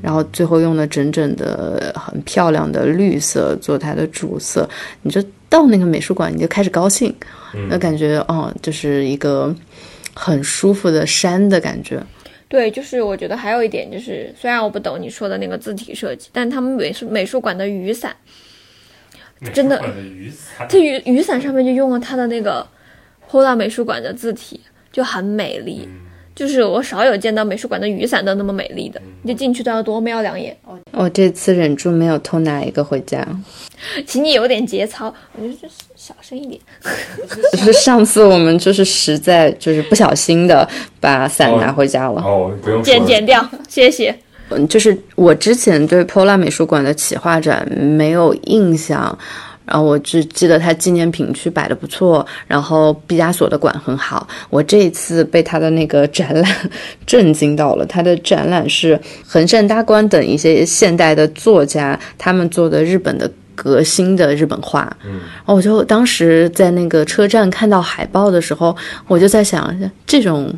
[0.02, 4.68] 然后最后用了整整的很漂亮的绿色做它的主色，
[5.02, 7.14] 你就到那个美术馆你就开始高兴，
[7.68, 9.54] 那感觉哦，就是一个
[10.14, 12.02] 很舒服的山的感觉。
[12.48, 18.16] 对，就是我觉得还有一点就是，虽然我不懂你说的那个字体设计，但他们美术美术馆的雨伞，
[19.52, 22.66] 真的雨伞这雨雨伞上面就用了它的那个
[23.30, 24.58] Pola 美术馆的字体，
[24.90, 25.86] 就很美丽。
[26.34, 30.56] 就是我少有见到美术馆的雨伞都那么美丽的，你就进去都要多瞄两眼。
[30.92, 33.26] 我这次忍住没有偷拿一个回家，
[34.06, 36.60] 请你有点节操，我觉得就是小声一点。
[37.52, 40.66] 就 是上次我们就是实在就是不小心的
[41.00, 42.22] 把伞拿回家了。
[42.22, 44.14] 哦，不用剪剪掉，谢谢。
[44.48, 49.18] 嗯，就是我之前对 Pola 美术馆的企划展没有印象，
[49.72, 54.28] 然后我只记得他纪念品区摆的不错，然后毕加索的馆很好。
[54.50, 56.70] 我这一次被他的那个展览
[57.06, 63.30] 震惊到了，他的展览是横山大观等一些现代的作家他们做的日本的。
[63.54, 68.74] 革新的日本画，嗯，然后我就当时在那个车站看到海报的时候，
[69.06, 69.72] 我就在想，
[70.06, 70.52] 这种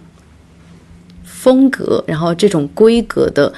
[1.25, 3.53] 风格，然后这种规格的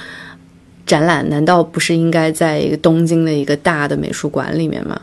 [0.87, 4.99] 展览难道不是应该在一个东京的一个大的美术馆里面吗？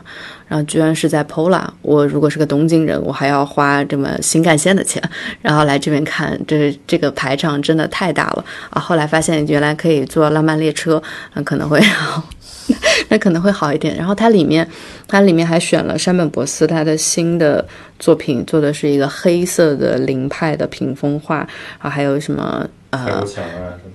[0.47, 5.01] 然后居然是在 Pola，我如果是个东京人，我还要花这么新干线的钱，
[5.41, 8.79] 然后来这边看，这这个排场真的太大了啊！
[8.79, 11.01] 后来发现原来可以坐浪漫列车，
[11.33, 11.81] 那可能会，
[13.09, 13.95] 那可能会好一点。
[13.95, 14.67] 然后它里面，
[15.07, 17.65] 它里面还选了山本博司他的新的
[17.99, 23.23] 作品，做的是一个黑色的林派的屏风画，然后还有什么呃，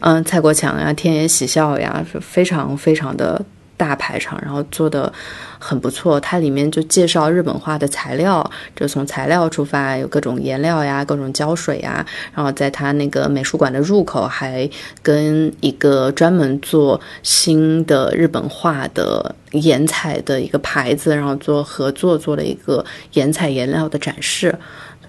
[0.01, 3.41] 嗯，蔡国强呀，天野喜孝呀，非常非常的。
[3.81, 5.11] 大排场，然后做的
[5.59, 6.21] 很不错。
[6.21, 12.05] 它里面就介绍日本画的材料，就从材料出发，有各种颜料呀，各种胶水呀。
[12.35, 14.69] 然后在它那个美术馆的入口，还
[15.03, 24.55] 跟一个专门做新的日本画的颜彩的一个牌子，然后做合作，做了一个颜彩颜料的展示，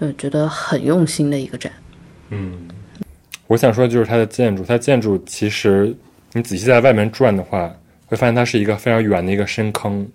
[0.00, 1.70] 就觉得很用心的一个展。
[2.30, 2.66] 嗯，
[3.48, 5.94] 我想说的就是它的建筑，它建筑其实
[6.32, 7.70] 你仔细在外面转的话。
[8.12, 10.06] 会发现它是一个非常圆的一个深坑，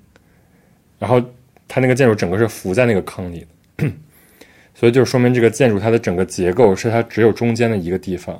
[1.00, 1.20] 然后
[1.68, 3.44] 它那个建筑整个是浮在那个坑里
[3.76, 3.92] 的，
[4.76, 8.40] 所以就说明这个建筑它的整个结构是它只有中间的一个地方，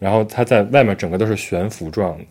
[0.00, 2.24] 然后它在外面整个都是悬浮状的，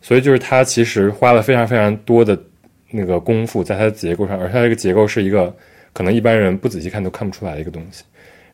[0.00, 2.42] 所以就是它其实花了非常非常多的
[2.90, 5.54] 那个功夫在它的结构上，而它这个结构是一个
[5.92, 8.04] 可能一般人不仔细看都看不出来的一个东西，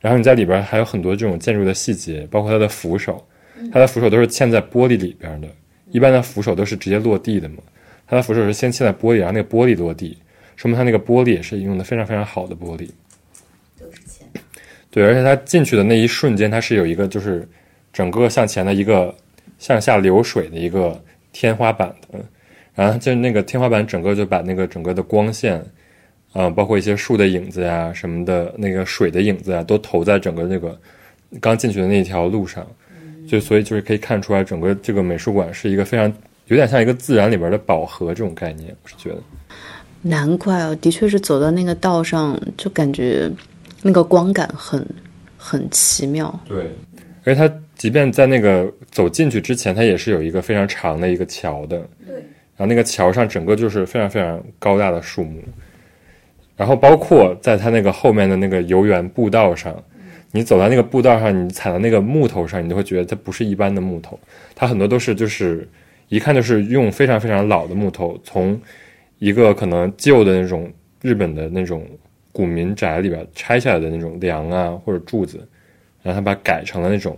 [0.01, 3.25] 然后你在里边还有很多这种建筑的细节，包括它的扶手，
[3.73, 5.47] 它的扶手都是嵌在玻璃里边的。
[5.95, 7.59] 一般的扶手都是直接落地的嘛，
[8.05, 10.19] 它的扶手是先嵌在玻璃，然后那个玻璃落地，
[10.57, 12.91] 说明它那个玻璃也是用的非常非常好的玻璃。
[13.79, 14.27] 都是钱。
[14.91, 17.49] 对，而且它进去的那一瞬间，它是有一个就是
[17.93, 19.15] 整个向前的一个
[19.61, 21.01] 向下流水的一个
[21.33, 22.19] 天花板的，
[22.75, 25.65] 然后就那个天花板整个就把那个整个的光线，
[26.33, 30.77] 啊，包括一些树的影子呀什么的，那个水的影子啊，都投在整个那个
[31.41, 32.67] 刚进去的那一条路上。
[33.27, 36.13] 就所以就是可以看出来，整个这个美术馆是一个非常
[36.47, 39.17] 有点像一个自然里边的宝盒这种概念，我是觉得。
[40.03, 43.31] 难怪哦，的确是走到那个道上，就感觉
[43.83, 44.87] 那个光感很
[45.39, 46.39] 很奇妙。
[46.47, 46.71] 对，
[47.25, 51.79] 而且它即便在那个走进去之前，它也是有一个非常长的一个桥的。
[52.07, 52.15] 对。
[52.57, 55.41] 然后那个桥上整个就是非常非常高大的树木，
[56.57, 59.75] 然后包括在它那个后面的那个游园步道上。
[60.37, 64.19] 你走在那个步道上，你踩到那个木头上，你都会觉得它不是一般的木头，
[64.53, 65.69] 它很多都是就是
[66.09, 68.61] 一看就是用非常非常老的木头，从
[69.21, 70.69] 一个可能旧的那种
[71.01, 71.87] 日本的那种
[72.33, 75.39] 古民宅里边拆下来的那种梁啊或者柱子，
[76.03, 77.17] 然后它把它改成了那种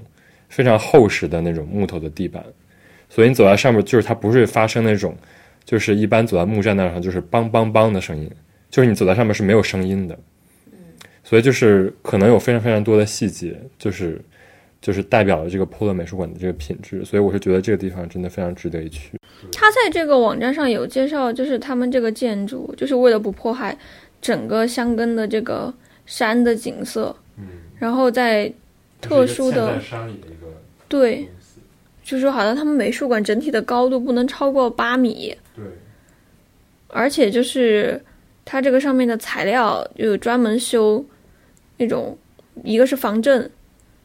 [0.50, 2.44] 非常厚实的那种木头的地板，
[3.08, 5.16] 所以你走在上面，就是它不是发生那种
[5.64, 8.30] 就是一般走在木栈道上就是梆梆梆的声音，
[8.68, 10.18] 就是你走在上面是没有声音的。
[11.28, 14.20] 所以就是可能有非常非常多的细节，就是
[14.80, 17.04] 就是代表了这个 Polo 美术馆的这个品质。
[17.04, 19.18] 所以我是觉得这个地方真的非常值得一去。
[19.50, 23.76] 他在这个网站上有介绍，就是他们这个建筑就是为了不破坏
[24.22, 25.74] 整个香根的这个
[26.06, 27.14] 山的景色。
[27.36, 27.44] 嗯。
[27.76, 28.48] 然后在
[29.00, 30.46] 特殊的山里的一个
[30.86, 31.28] 对，
[32.04, 35.36] 就是说好像他们美术馆整体的高度不能超过八米。
[35.56, 35.64] 对。
[36.86, 38.00] 而且就是
[38.44, 41.04] 它这个上面的材料有专门修。
[41.76, 42.16] 那种，
[42.64, 43.50] 一个是防震，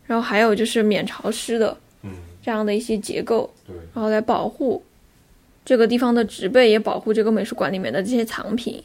[0.06, 4.84] 然后还有就是免潮湿的，嗯，这样的一些结构，对，然后来保护
[5.64, 8.84] 这个地方的植被，也保护这个美术馆里面的这些藏品。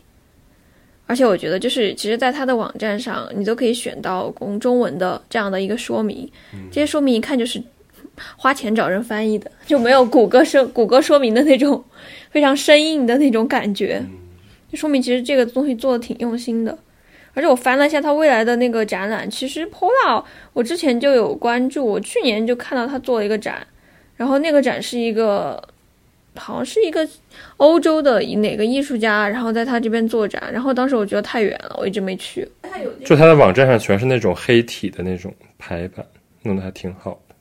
[1.08, 6.28] 而且我觉得，就是其实，在它的网站上，你都可以选到公中文的这样的一个说明，
[6.70, 7.62] 这些说明一看就是
[8.36, 11.84] 花钱找人翻译的， 就没有谷歌说 谷歌说明的那种
[12.30, 14.04] 非常生硬的那种感觉，
[14.68, 16.76] 就说明其实这个东西做的挺用心的。
[17.36, 23.66] 而且我翻了一下他未来的那个展览，其实 Pola 我之前就有关注，我去年就看到他做了一个展，
[24.16, 25.62] 然后那个展是一个，
[26.34, 27.06] 好像是一个
[27.58, 32.48] 欧洲的哪个艺术家，然后在他这边做展，然后当时我觉得太远了，我一直没去。
[33.04, 36.06] 就他的网站上全是那种黑体的那种排版，
[36.42, 37.34] 弄得还挺好的。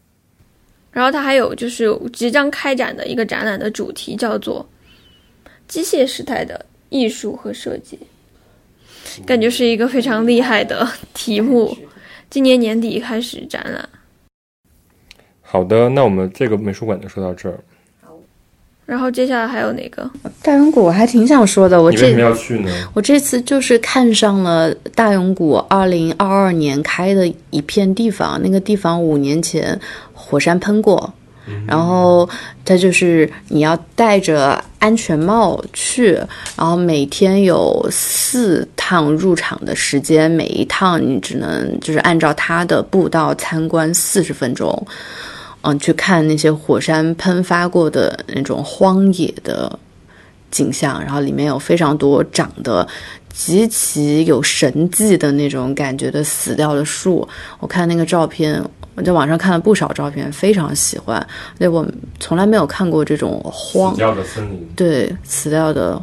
[0.92, 4.68] 然后他还有就是即将开展的一个展览的主题叫做
[5.70, 7.98] “机械时代的艺术和设计”。
[9.26, 11.78] 感觉是一个非常厉害的题目，
[12.30, 13.88] 今年年底开始展览。
[15.42, 17.60] 好的，那我们这个美术馆就说到这儿。
[18.86, 20.08] 然后接下来还有哪个
[20.44, 20.84] 大永谷？
[20.84, 21.82] 我还挺想说的。
[21.82, 22.70] 我这为什么要去呢？
[22.94, 29.80] 我这次就是看上了大永谷二零二二年开的一片地方，那个地方五年前
[30.14, 31.12] 火山喷过。
[31.68, 32.28] 然后
[32.64, 36.14] 它就是你要戴着安全帽去，
[36.56, 44.88] 然后每天有四趟入场的时间，每一趟你只能就是按照它的步道参观四十分钟。
[45.68, 49.80] 嗯，去看那些火山喷发过的那种荒野的
[50.52, 52.88] 景象，然后里面有非常多长得
[53.36, 57.28] 极其有神迹的那种感觉的死掉的树。
[57.60, 58.64] 我看那个照片，
[58.96, 61.26] 我在网上看了不少照片，非常喜欢。
[61.58, 61.86] 那我
[62.20, 66.02] 从来没有看过这种荒死掉的森林，对死掉的。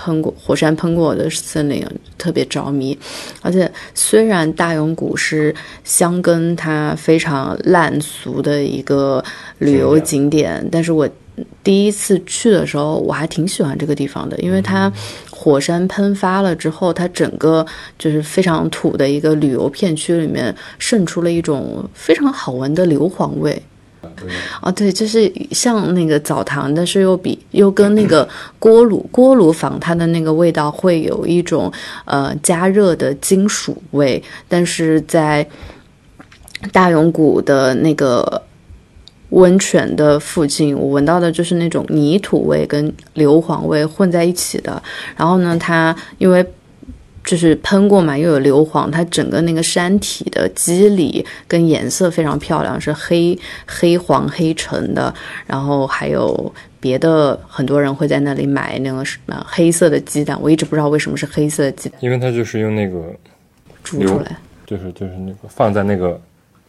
[0.00, 1.84] 喷过火山喷过的森林，
[2.16, 2.96] 特别着迷。
[3.42, 5.52] 而且虽然大永谷是
[5.82, 9.20] 香根它非常烂俗的一个
[9.58, 11.08] 旅游景点，但是我
[11.62, 14.92] 第一次去的时候，我还挺喜欢这个地方的，因为它
[15.30, 17.64] 火山喷发了之后，它整个
[17.98, 23.62] 就是非常土的一个旅游片区里面渗出了一种非常好闻的硫磺味。
[24.60, 28.26] 啊，对，就是像那个澡堂，但是又比又跟那个
[28.58, 31.70] 锅炉锅炉房它的那个味道会有一种
[32.04, 35.46] 呃加热的金属味，但是在
[36.72, 38.40] 大永谷的那个
[39.30, 44.82] 温泉的附近，我闻到的就是那种泥土味跟硫磺味混在一起的。
[45.16, 46.46] 然后呢，它因为。
[47.24, 55.12] 就是喷过嘛，又有硫磺，它整个那个山体的肌理跟颜色非常漂亮，是黑黑黄黑橙的。
[55.46, 56.50] 然后还有
[56.80, 63.14] 别的很多人会在那里买那个什么黑色的鸡蛋，我一直不知道为什么是黑色的鸡蛋，因为它就是用那个
[63.84, 66.18] 煮出来，就是就是那个放在那个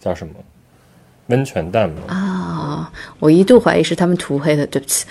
[0.01, 0.33] 叫什么
[1.29, 1.95] 温泉蛋吗。
[2.07, 5.05] 啊，我一度怀疑是他们涂黑的，对不起。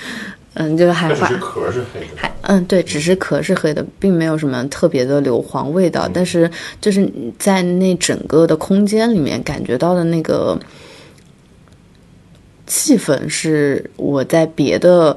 [0.54, 6.10] 嗯，就是还只是壳是黑的，还嗯对，只是壳是黑的，并没有什么特别的硫磺味道。
[6.12, 6.50] 但是
[6.80, 7.08] 就是
[7.38, 10.58] 在那整个的空间里面感觉到的那个
[12.66, 15.16] 气氛，是我在别的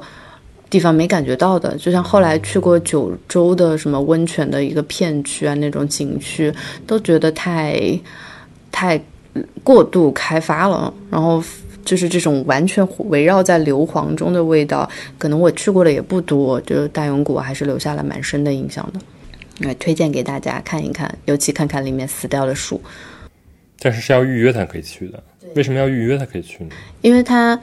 [0.70, 1.76] 地方没感觉到的。
[1.76, 6.54] 就像后来去过九州的什么温泉的一个片区啊，那种景区，
[6.86, 7.98] 都觉得太
[8.70, 9.02] 太
[9.62, 11.42] 过度开发了，然后。
[11.84, 19.00] 就是这种完全围绕在硫磺中的味道，可能我去过的也不多，就是大永谷还是留下了蛮深的印象的。
[19.66, 22.80] 来推荐给大家看一看，尤其看看里面死掉的树。
[23.80, 25.20] 但是是要预约才可以去的，
[25.56, 26.70] 为什么要预约才可以去呢？
[27.00, 27.60] 因为它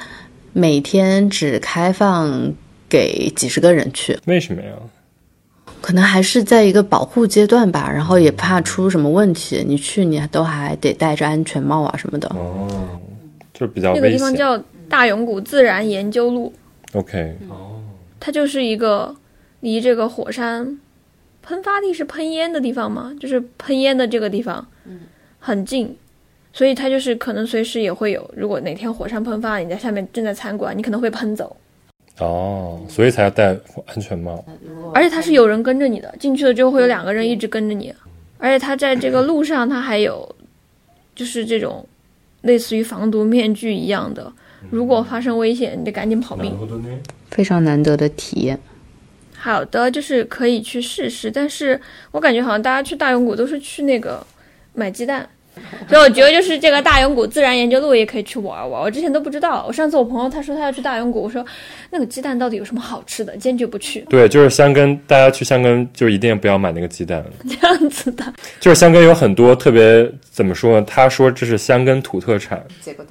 [0.51, 2.53] 每天只开放
[2.89, 4.19] 给几十个人去。
[4.25, 4.71] 为什么呀？
[5.81, 12.27] 可能还是在一个保护阶段吧，然后也怕出什么问题，你去你都还得戴着安全帽啊什么的。
[12.29, 12.67] 哦。
[13.53, 14.57] 就比较那个地方叫
[14.87, 16.53] 大永谷自然研究路。
[16.93, 17.81] OK，哦，
[18.17, 19.13] 它就是一个
[19.59, 20.79] 离这个火山
[21.41, 23.13] 喷发地是喷烟的地方吗？
[23.19, 25.01] 就是喷烟的这个地方，嗯，
[25.39, 25.93] 很近，
[26.53, 28.33] 所以它就是可能随时也会有。
[28.33, 31.53] 如果哪天火山喷发，你在下面正在参观，你可能会喷走。
[32.19, 33.57] 哦，所以才要戴
[33.87, 34.43] 安全帽。
[34.93, 37.93] 而且它是有人跟着你的，进去了之后会有两个人一直跟着你，
[38.37, 40.35] 而且它在这个路上，它还有
[41.15, 41.87] 就是这种。
[42.43, 44.31] 类似于防毒面具一样的，
[44.69, 46.57] 如果发生危险，你得赶紧跑命。
[47.29, 48.57] 非常难得的体验。
[49.35, 51.77] 好的，就是可以去试试，但是
[52.11, 54.25] 我感觉好像大家去大永谷都是去那个
[54.73, 55.27] 买鸡蛋。
[55.87, 58.81] 所以我觉得就是这个大永谷自然研究路也可以去玩玩。
[58.81, 61.45] 我之前都不知道，我上次我朋友他说他要去大永谷，我说
[61.89, 63.35] 那个鸡蛋到底有什么好吃的？
[63.37, 64.01] 坚决不去。
[64.09, 67.23] 对，就是香根，大家去香根就一定不要买那个鸡蛋。
[67.47, 68.23] 这样子的，
[68.59, 70.85] 就是香根有很多特别怎么说呢？
[70.87, 72.63] 他说这是香根土特产，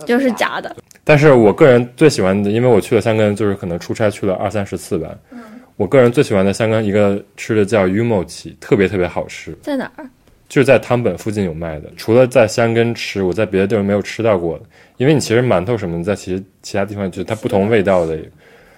[0.06, 0.74] 就是假的。
[1.04, 5.16] 但是我个人最喜欢的，因为我去了香根，就是可能出差去了二三十次吧。
[5.30, 5.40] 嗯，
[5.76, 9.56] 我个人最喜欢的香根一个吃的叫 Umochi，特别特别好吃。
[9.62, 10.08] 在哪儿？
[10.48, 14.58] 就是在汤本附近有卖的，除了在香根吃，我在别的地方没有吃到过。
[14.96, 18.18] 因为你其实馒头什么的，在其实其他地方就是它不同味道的，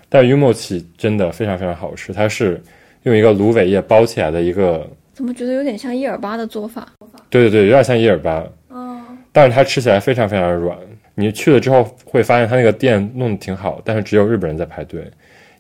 [0.09, 2.13] 但 Umochi 真的非常非常好吃。
[2.13, 2.61] 它是
[3.05, 6.87] 用一个芦苇叶包起来的一个，怎么觉得有点像叶尔巴的做法？
[7.31, 8.45] 对对对，有点像叶尔巴。
[8.69, 9.01] 哦，
[9.31, 10.77] 但是它吃起来非常非常软。
[11.15, 15.09] 你去了之后会发现它那个店弄得挺好，但是只有日本人在排队，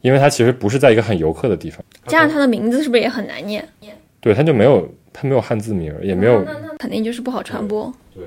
[0.00, 1.82] 因为它其实不是在一个很游客的地方。
[2.06, 3.64] 加上它的名字是不是也很难念？
[4.20, 4.86] 对，它就没有。
[5.12, 6.44] 它没有汉字名，也没有，
[6.78, 7.92] 肯定就是不好传播。
[8.14, 8.24] 对，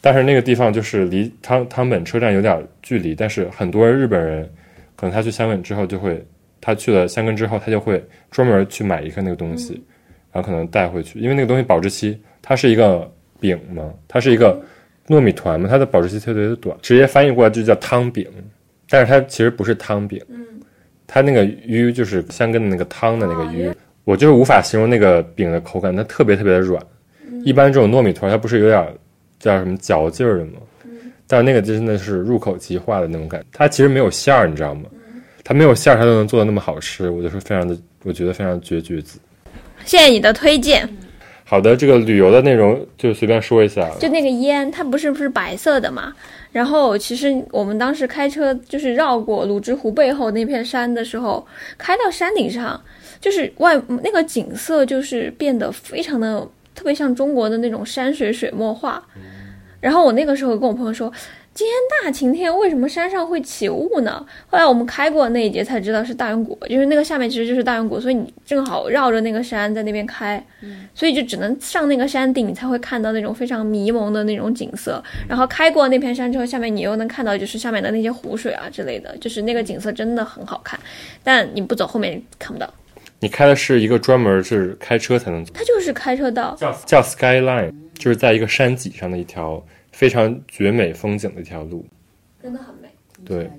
[0.00, 4.48] 但是那个地方就是离汤汤本车站有点距离，但是很多日本人
[4.94, 6.22] 可能他去香根之后就会，
[6.60, 9.82] 他去了香根之后，他就会专门去买一个那个东西，
[10.30, 14.62] 然后可能带回去，因为那个东西保质期，它是一个饼嘛，它是一个
[15.08, 18.26] 糯米团嘛，它的保质期特别的短，直接翻译过来就叫汤饼，
[18.88, 20.46] 但是它其实不是汤饼，嗯，
[21.06, 23.72] 它那个鱼就是香根的那个汤的那个鱼。
[24.08, 26.82] 我就是无法形容那个饼的口感，它特别特别的软。
[27.44, 28.82] 一般这种糯米团，它不是有点
[29.38, 30.52] 叫什么嚼劲儿的吗？
[31.26, 33.46] 但那个真的是入口即化的那种感觉。
[33.52, 34.84] 它其实没有馅儿，你知道吗？
[35.44, 39.18] 它没有馅儿，它都能做的那么好吃，我就是非常的，我觉得非常绝绝子。
[39.84, 40.88] 谢谢你的推荐。
[41.44, 43.90] 好的，这个旅游的内容就随便说一下。
[44.00, 46.14] 就那个烟，它不是不是白色的嘛？
[46.50, 51.46] 然后其实我们当时开车就是绕过鲁之湖背后那片山的时候，
[51.76, 52.80] 开到山顶上，
[53.20, 59.02] 就是外那个景色就是变得非常的特别像中国的那种山水水墨画。
[59.80, 61.12] 然后我那个时候跟我朋友说。
[61.54, 64.24] 今天大晴天，为什么山上会起雾呢？
[64.46, 70.40] 后来我们开过那一节才知道是大云谷，就是那个下面其实就是大云谷，所以你正好绕着那个山在那边开，
[70.94, 75.02] 所以就只能上那个山顶，你才会看到那种非常迷蒙的那种景色。
[75.28, 80.78] 然后开过那片山之后，下面你又能看到就是下面的那些湖水啊之类的，就是那个景色真的很好看。
[81.24, 82.72] 但你不走后面看不到。
[83.20, 89.64] 你开的是一个专门是开车才能走，它就是开车道，叫叫 Skyline，就是在一个山脊上的一条。
[89.90, 91.84] 非常绝美风景的一条路，
[92.40, 92.88] 真的很美。
[93.24, 93.50] 对，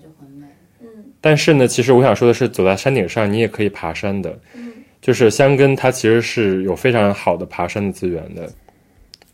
[0.80, 0.88] 嗯。
[1.20, 4.40] 但是呢，其实我想说的是，走在山顶上，你也可以爬山的。
[4.56, 4.72] 嗯。
[5.02, 8.50] 就是香根，它其实是有非常好的爬山的资源的。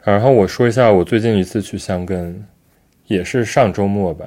[0.03, 2.43] 然后我说一下，我最近一次去香根，
[3.05, 4.25] 也是上周末吧。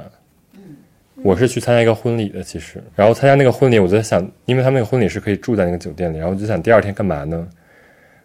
[1.23, 2.83] 我是去参加一个婚礼的，其实。
[2.95, 7.49] 然后参加那个婚礼，我在想，因为他们那个婚礼是可以住在那个酒店里，然后我就想第二天干嘛呢？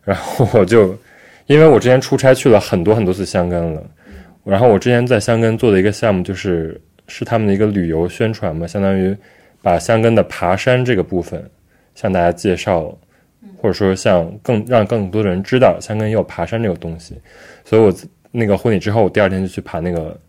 [0.03, 0.95] 然后我就，
[1.47, 3.83] 因为我之前出差去了很多很多次香根了。
[4.43, 9.15] 然后我之前在香根做的一个项目，就是是他们的一个旅游宣传嘛，相当于
[9.61, 11.43] 把香根的爬山这个部分
[11.95, 12.95] 向大家介绍，
[13.57, 17.15] 或者说向更让更多的人知道香根也有爬山这个东西。
[17.65, 17.91] 所以我
[18.31, 20.19] 那个婚礼之后，我第二天就去爬那个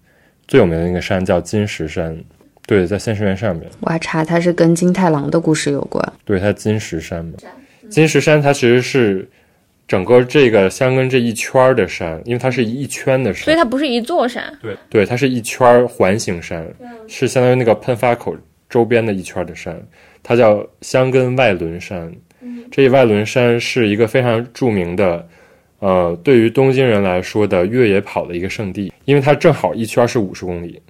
[0.46, 2.16] 最有名的那个山，叫金石山。
[2.66, 3.68] 对，在仙石原上面。
[3.80, 6.12] 我还查它是跟金太郎的故事有关。
[6.24, 7.32] 对，它金石山嘛，
[7.88, 9.28] 金石山它其实是。
[9.86, 14.42] 整个这个香根这一圈的山，因为它是一圈的山，所以它不是一座山。
[14.62, 16.66] 对对，它是一圈环形山，
[17.06, 18.34] 是相当于那个喷发口
[18.70, 19.78] 周边的一圈的山，
[20.22, 22.10] 它叫香根外轮山。
[22.70, 25.28] 这一外轮山是一个非常著名的，
[25.80, 30.80] 呃，对于东京人来说的越野跑的一个圣地，因为它正好一圈是五十公里。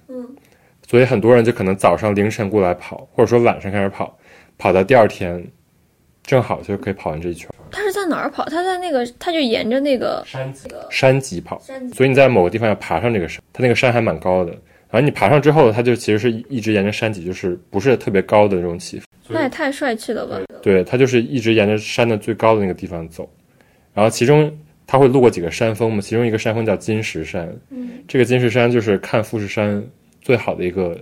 [0.85, 4.17] 嗯，所以很多人就可能早上凌晨过来跑，或者说晚上开始跑，
[4.57, 5.45] 跑到第二天。
[6.27, 7.47] 正好就可以跑完这一圈。
[7.69, 8.43] 他是在哪儿跑？
[8.45, 11.61] 他在那个，他就沿着那个山脊山脊跑。
[11.93, 14.51] 所以你在某个地方要爬上这个山，它那个山还蛮高的。
[14.89, 19.05] 然后你爬上之后，它就其实是一直沿着山脊，就是不是特别高的那种起伏。
[19.27, 20.39] 那也太帅气了吧！
[20.63, 23.29] 对，它就是一直沿着山的最高的那个地方走。
[23.93, 24.51] 然后其中
[24.87, 27.55] 它会路过几个山峰嘛，其中一个山峰叫金石山。
[27.69, 29.83] 嗯，这个金石山就是看富士山
[30.25, 30.99] 最好的一个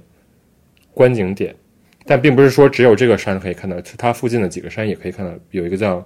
[0.94, 1.56] 观景点。
[2.06, 5.32] 但并不是说只有这个山可以看到，它附近的几个山也可以看到。
[5.52, 6.06] 有一个叫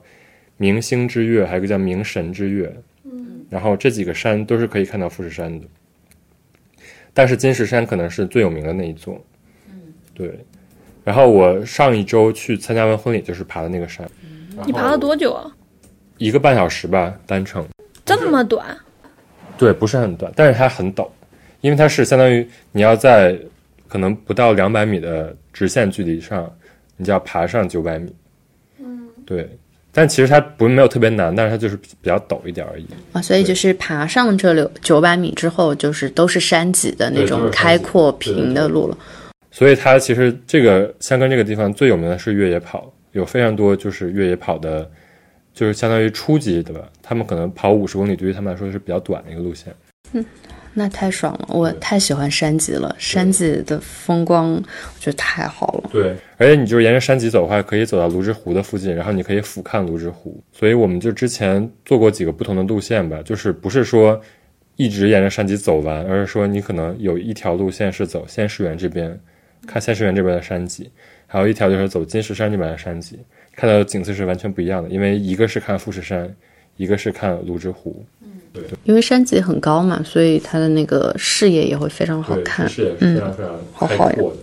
[0.57, 2.72] 明星之月，还有一个叫明神之月。
[3.03, 5.65] 嗯，然后这几个山都是可以看到富士山的。
[7.15, 9.20] 但是金石山可能是最有名的那一座。
[9.68, 9.82] 嗯，
[10.13, 10.39] 对。
[11.03, 14.07] 然后我上一周去参加完婚礼，就是爬的那个山。
[14.65, 15.51] 你爬了多久啊？
[16.20, 17.65] 一个半小时吧，单程。
[18.05, 18.78] 这么短？
[19.57, 21.09] 对，不是很短，但是它很陡，
[21.62, 23.38] 因为它是相当于你要在。
[23.89, 26.53] 可能不到两百米的直线距离上，
[26.97, 28.14] 你就要爬上九百米。
[28.80, 29.49] 嗯，对，
[29.93, 32.86] 但其实它不是没有特别难，但是它就是比较陡一点而已。
[33.14, 38.97] 啊，所以就是爬上这六九百米之后，就是都是山脊的那种开阔平的路了。
[39.51, 44.86] 所以它其实这个香根这个地方最有名的是越野跑，有非常多就是越野跑的，
[45.53, 46.82] 就是相当于初级的吧。
[47.01, 49.74] 他们可能跑五十公里，对于他们来说是比较短的一个路线。
[50.12, 50.26] 嗯。
[50.80, 52.96] 那太爽了，我太喜欢山脊了。
[53.00, 55.90] 山脊的风光，我觉得太好了。
[55.92, 60.40] 对，而且你就是沿着山脊走的话，可以走到泸沽湖的附近，然后你可以俯瞰泸沽湖。
[60.52, 64.22] 所以我们就之前做过几个不同的路线吧，就是不是说
[64.76, 69.20] 一直沿着山脊走完，而是说你可能有一条路线是走仙石园这边，
[69.66, 70.92] 看仙石园这边的山脊，
[71.26, 73.18] 还有一条就是走金石山这边的山脊，
[73.56, 74.90] 看到的景色是完全不一样的。
[74.90, 76.32] 因为一个是看富士山，
[76.76, 78.06] 一个是看泸沽湖。
[78.84, 84.38] 因为山脊很高嘛，所以它的那个视野也会非常好看，视野非常非常开阔的。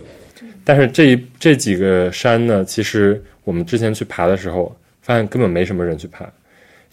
[0.63, 6.27] 但是这这几个山呢，其实我们之前去爬的时候，发现根本没什么人去爬，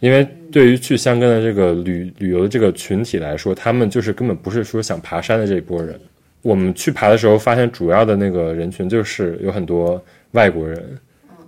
[0.01, 5.99] 因为对于去香根的这个旅旅游的这个群体来说，他们就是根本不是说想爬山的这一波人。
[6.43, 10.03] 我们去爬的时候，发现主要的那个人群就是有很多
[10.33, 10.99] 外国人，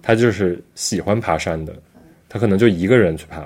[0.01, 1.75] 他就是喜欢爬山的，
[2.29, 3.45] 他可能就一个人去爬。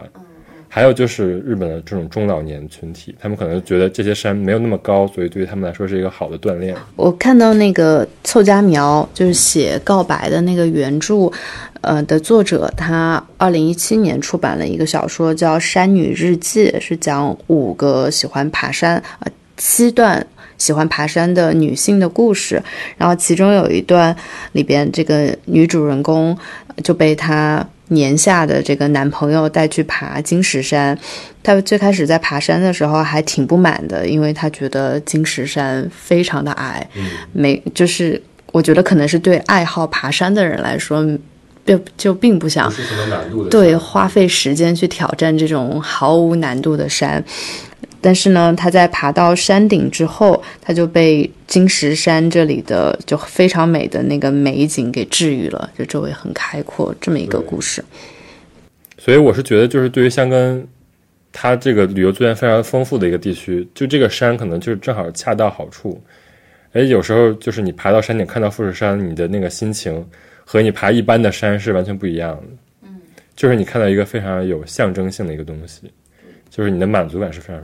[0.71, 6.77] 还有就是日本的这种中老年群体，他们可能觉得这些山没有那么高，所以对于他们来说是一个好的锻炼。
[6.95, 11.33] 我看到那个凑佳苗，就是写告白的那个原著，
[11.81, 20.25] 呃的作者，他二零一七年出版了一个小说叫《山女日记》，是讲五个喜欢爬山啊七段
[20.59, 22.62] 喜欢爬山的女性的故事。
[22.99, 24.14] 然后其中有一段
[24.53, 26.37] 里边，这个女主人公
[26.85, 27.66] 就被他。
[27.89, 30.99] 年下的这个男朋友带去爬金石山。
[31.43, 36.86] 她最开始在爬山的时候还挺不满的，因为她觉得金石山非常的矮，
[37.32, 38.20] 没就是
[38.53, 41.07] 我觉得可能是对爱好爬山的人来说，
[41.64, 42.72] 就就并不想
[43.51, 47.22] 对，花费时间去挑战这种毫无难度的山。
[48.01, 57.85] 但是呢，他在爬到山顶之后，他就被金石山这里的就非常美的那个美景给治愈了，就周围很开阔这么一个故事。
[58.97, 60.67] 所以我是觉得，就是对于香根，
[61.33, 66.01] 它这个旅游资源非常丰富的一个地区，就这个山可能就是正好恰到好处。
[66.73, 70.07] 哎，有时候就是你爬到山顶看到富士山，你的那个心情
[70.45, 72.43] 和你爬一般的山是完全不一样的。
[72.83, 73.01] 嗯，
[73.35, 75.91] 就是你看到一个非常有象征性的一个东西，
[76.51, 77.63] 就是你的满足感是非常。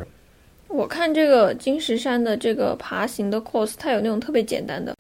[0.75, 4.93] 我看这个金石山的这个爬行的 course，它有那种特别简单的，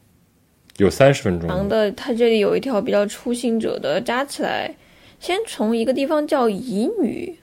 [0.76, 1.90] 有三十分钟长的。
[1.92, 4.72] 它这里有一条比较初心者的，扎起来，
[5.18, 7.36] 先从一个地方叫乙女，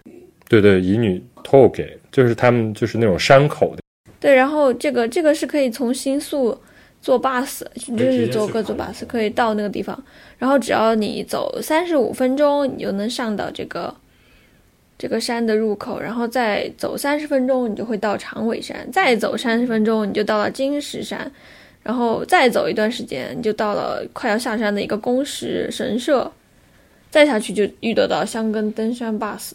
[0.47, 3.81] 对对，乙女 toge，就是他们就是那种山口的。
[4.17, 6.57] 对，然后这个这个是可以从新宿
[7.01, 7.63] 坐 bus，
[7.97, 10.01] 就是坐各坐 bus 可以到那个地方，
[10.37, 13.93] 然后只要你走三十五分钟，你就能上到这个。
[15.01, 21.21] 这个山的入口，然后再走三十分钟，你就会到长尾山；再走三十分钟，你就到了金石山；
[21.81, 26.31] 然后再走一段时间，你就到了快要下山的一个宫石神社；
[27.09, 29.53] 再下去就遇得到香根登山 bus，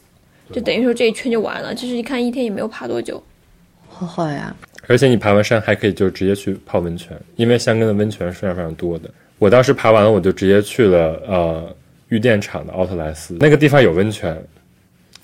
[0.51, 1.73] 就等于说这一圈就完了。
[1.73, 3.23] 其实一看一天也没有爬多久，
[3.89, 4.53] 好好呀！
[4.89, 9.09] 而且你爬完山还可以就直接去泡温泉，因为香根的温泉是非常非常多的。
[9.39, 11.77] 我当时爬完了，我就直接去了呃
[12.09, 14.37] 玉电厂的奥特莱斯，那个地方有温泉。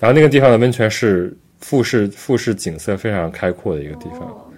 [0.02, 4.52] 然后那个地方的温泉是富士富士景色非常开阔的一个地方，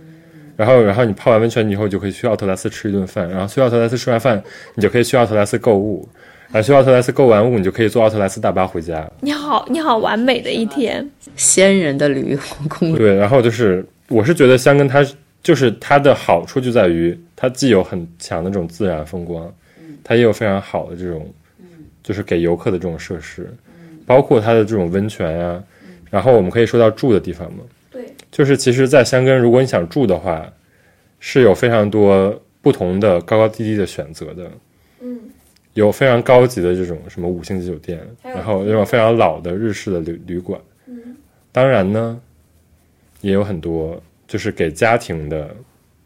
[0.57, 4.43] 然后然后你泡完温泉以后就可以去奥特莱斯吃一顿饭，然后去奥特莱斯吃完饭，
[4.75, 6.09] 你就可以去奥特莱斯购物，
[6.51, 9.07] 然后去奥特莱斯购完物，你就可以坐奥特莱斯大巴回家。
[9.21, 12.39] 你好，你好，完美的一天，仙人的旅游
[12.71, 12.97] 攻略。
[12.97, 15.07] 对，然后就是我是觉得香根它
[15.43, 19.55] 就是它的好处就在于它既有很强的这种自然风光，
[20.03, 21.31] 它也有非常好的这种，
[22.03, 23.47] 就是给游客的这种设施。
[24.07, 25.63] 包括它的这种温泉呀，
[26.11, 27.65] 然后我们可以说到住的地方嘛。
[27.91, 30.53] 对，就是其实，在香根，如果你想住的话，
[31.21, 34.51] 是有非常多不同的高高低低的选择的。
[35.01, 35.21] 嗯，
[35.75, 40.61] 有非常高级的这种什么五星级酒店，然后那种非常老的日式的旅旅馆。
[40.87, 41.17] 嗯，
[41.51, 42.21] 当然呢，
[43.21, 45.49] 也有很多就是给家庭的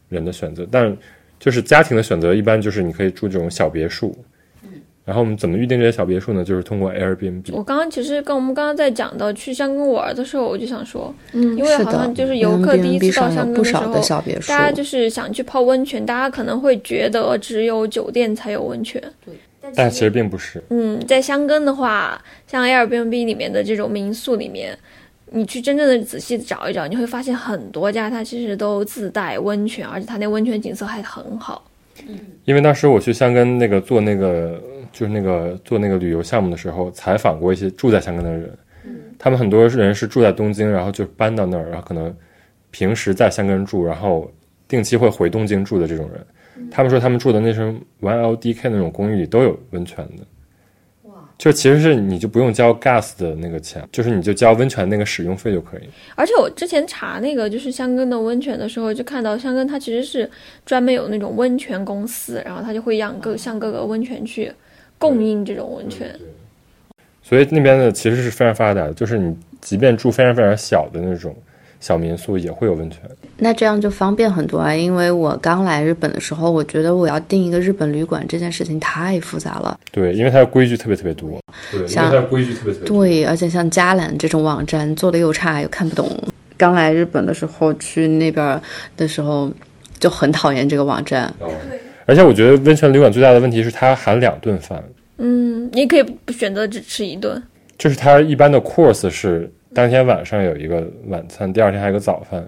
[0.09, 0.97] 人的选择，但
[1.39, 4.17] 就是家庭的选择一般就是你可以住这种小别墅。
[5.09, 6.45] 然后我们怎么预定这些小别墅呢？
[6.45, 7.45] 就是通过 Airbnb。
[7.53, 13.95] 我刚刚其实跟我们刚刚在讲到去香根玩的时候，我就想说，嗯，因为好像就是游客第一次到香根的时候，
[14.47, 19.33] 大家就是想去泡温泉，大家可能会觉得只有酒店才有温泉，对，
[19.75, 20.63] 但其实并不是。
[20.69, 24.77] 嗯，在香根的话，像 Airbnb 里面的这种民宿里面，
[25.31, 31.65] 你去真正的仔细找一找，你会发现很多家它其实都自带温泉，而且它那温泉景色还很好。
[32.07, 34.61] 嗯，因为当时我去香根那个做那个。
[34.99, 38.51] 就是那个做那个旅游项目的时候，采访过一些住在香港的人，
[39.17, 42.13] 他们很多人是住在东京，然后就搬到那儿，然后可能
[42.73, 44.29] 平时在香港住，然后
[44.67, 50.25] 定期会回东京住的这种人，他们说他们住的那种 one LDK 那种公寓里都有温泉的，
[51.05, 51.15] 哇！
[51.39, 55.83] 就其实是你就不用交 gas 的那个钱，就是你就交温泉那个使用费就可以。
[56.17, 60.29] 而且我之前查那个就是香根的温泉的时候，就看到香根它其实是
[60.67, 64.51] 专门有那种温泉公司，然后它就会让各向各个温泉去。
[64.99, 66.15] 供应这种温泉，
[67.23, 68.93] 所以那边的其实是非常发达的。
[68.93, 71.35] 就是你即便住非常非常小的那种
[71.81, 73.01] 小民宿，也会有温泉。
[73.37, 74.75] 那这样就方便很多啊！
[74.75, 79.79] 因为我刚来日本的时候，我觉得我要订一个日本旅馆这件事情太复杂了。
[79.93, 81.39] 对，因为它的规矩特别特别多。
[81.71, 86.11] 对，像规矩特别特别对，而且像加兰这种网站做的又差又看不懂。
[86.57, 88.61] 刚来日本的时候去那边
[88.97, 89.49] 的时候
[90.01, 91.33] 就很讨厌这个网站。
[91.39, 91.79] 对。
[92.09, 94.83] 而且我觉得温泉旅馆最大的问题是它含两顿饭。
[95.19, 97.41] 嗯，你可以不选择只吃一顿。
[97.77, 102.43] 就是它一般的 course 是当天晚上有一个晚餐，第二天还有个早饭，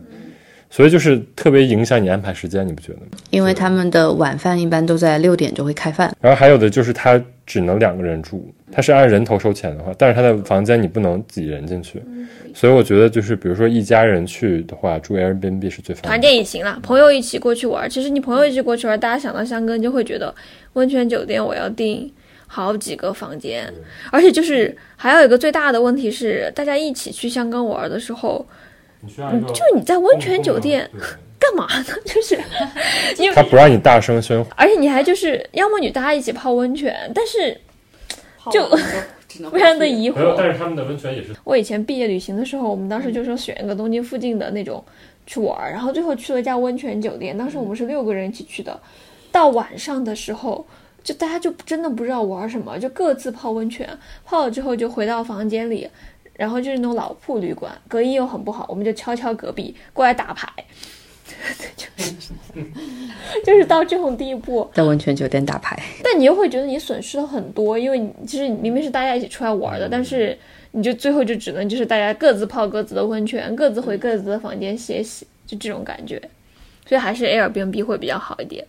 [0.70, 3.06] 所以就是特别影响你安排时间，你不觉得吗？
[3.28, 6.10] 因为他们的晚饭一般都在六点就会开饭。
[6.22, 12.00] 然后还有的就是它只能两个人住，它是按人头收钱的话，但是他的房间你不能挤人进去。
[12.54, 16.08] 所以我觉得，就是比如说一家人去的话，住 Airbnb 是最方便。
[16.08, 17.90] 团建也行啦，朋友一起过去玩。
[17.90, 20.32] 其实你朋友一起过去玩，大家想到香根就会觉得
[20.74, 22.08] 温泉酒店我要订
[22.46, 23.68] 好几个房间，
[24.12, 28.46] 而且就是还有一个最大的问题是，大家一起去香根玩的时候，
[29.08, 30.88] 就你在温泉酒店
[31.40, 31.84] 干嘛呢？
[32.06, 32.38] 就是
[33.34, 37.60] 他不让你大声喧哗，而且你还就是要么你大家一起泡温泉，但是
[38.52, 38.68] 就。
[39.52, 40.34] 非常的疑惑。
[40.36, 41.32] 但是他们的温泉也是。
[41.44, 44.84] 我以前毕业旅行的时候，我们当时就说选一个东京附近的那种
[45.24, 47.38] 去玩，然后最后去了一家温泉酒店。
[47.38, 48.78] 当时我们是六个人一起去的，
[49.30, 50.66] 到晚上的时候，
[51.04, 53.88] 就大家就真的不知道玩什么，就各自泡温泉，
[54.24, 55.88] 泡了之后就回到房间里，
[56.34, 60.48] 然后就是那种老铺旅馆，隔音又很不好，我们就敲敲隔壁过来打牌。
[61.76, 62.32] 就 是
[63.44, 70.36] 就是到这种地步，在温泉酒店打牌，但你又会觉得你损失了很多，因为你其实明明是大家一起出来玩的，但是
[70.72, 76.20] 你就最后就只能就是大家各自泡各自的温泉，各自回各自的房间歇息，就这种感觉，
[76.86, 78.64] 所以还是 Airbnb 会比较好一点。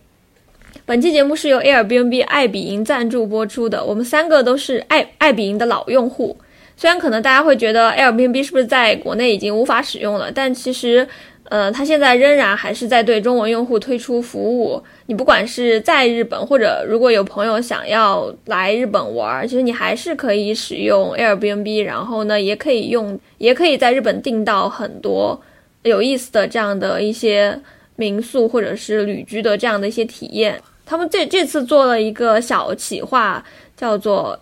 [0.86, 6.36] 本期节目是由 Airbnb 爱彼迎赞助播出的，我们三个都是爱爱彼迎的老用户，
[6.76, 11.06] 虽然可能大家会觉得 Airbnb 是不是在国内已经无法使用了，但其实。
[11.52, 14.82] 呃，它现在仍然还是在对中文用户推出服务。
[15.04, 25.38] 你不管是在日本，或者如果有朋友想要来日本玩，其实你还是可以使用 Airbnb，然后呢，也可以用，也可以在日本订到很多
[25.82, 27.60] 有意思的这样的一些
[27.96, 30.58] 民宿或者是旅居的这样的一些体验。
[30.86, 33.44] 他们这这次做了一个小企划，
[33.76, 34.40] 叫做。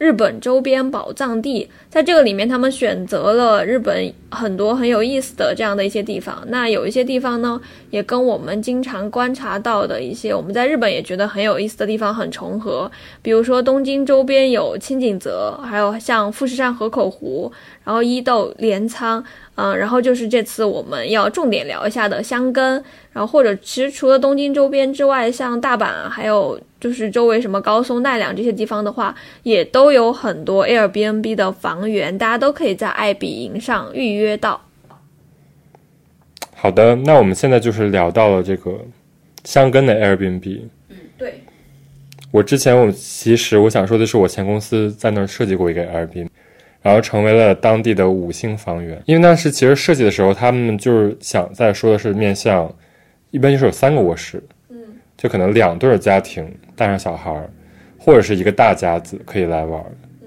[0.00, 6.40] 日本周边宝藏地，在这个里面，他们选择了日本很多很有意思的这样的一些地方。
[6.46, 7.60] 那有一些地方呢，
[7.90, 12.88] 也跟我们经常观察到的一些我们在日本也觉得很有意思的地方很重合。
[13.22, 17.50] 比如说东京周边有青井泽，还有像富士山河口湖，
[17.82, 19.24] 然后伊豆镰仓。
[19.56, 22.82] 嗯，然后就是这次我们要重点聊一下的香根，
[23.12, 34.60] 然后或者其实除了东京周边之外，像大阪还有就是周围什么高松、奈良这些地方的话，也都有很多 Airbnb 的房源，大家都可以在爱彼迎上预约到。
[36.54, 38.78] 好的，那我们现在就是聊到了这个
[39.44, 40.60] 香根的 Airbnb。
[40.88, 41.40] 嗯，对。
[42.30, 46.28] 我之前我其实我想说的是，我前公司在那儿设计过一个 Airbnb。
[46.82, 52.74] 然后成为了当地的五星房源，因为当时其实设计的时候，他们就是想在说的是面向，
[53.30, 54.78] 一般就是有三个卧室，嗯，
[55.14, 57.50] 就可能两对家庭带上小孩儿，
[57.98, 59.78] 或者是一个大家子可以来玩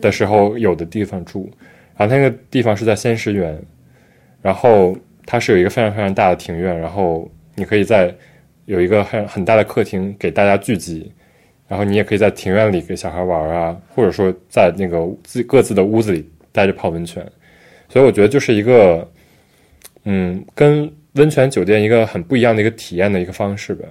[0.04, 1.50] 的时候有的地方住。
[1.98, 3.60] 然后那个地方是在仙石园，
[4.42, 4.96] 然后
[5.26, 8.14] 它是有一个非常非常大的庭院，然后你可以在
[8.66, 11.12] 有一个很很大的客厅给大家聚集。
[11.68, 16.30] 然后你也可以在庭院里给小孩玩啊，或者说在那个自各自的屋子里。
[16.56, 17.28] 待着泡温泉，
[17.90, 19.12] 所以我觉得就是一个，
[20.04, 23.88] 嗯，跟温泉酒店一个很不一样的一个体验的一个方式吧。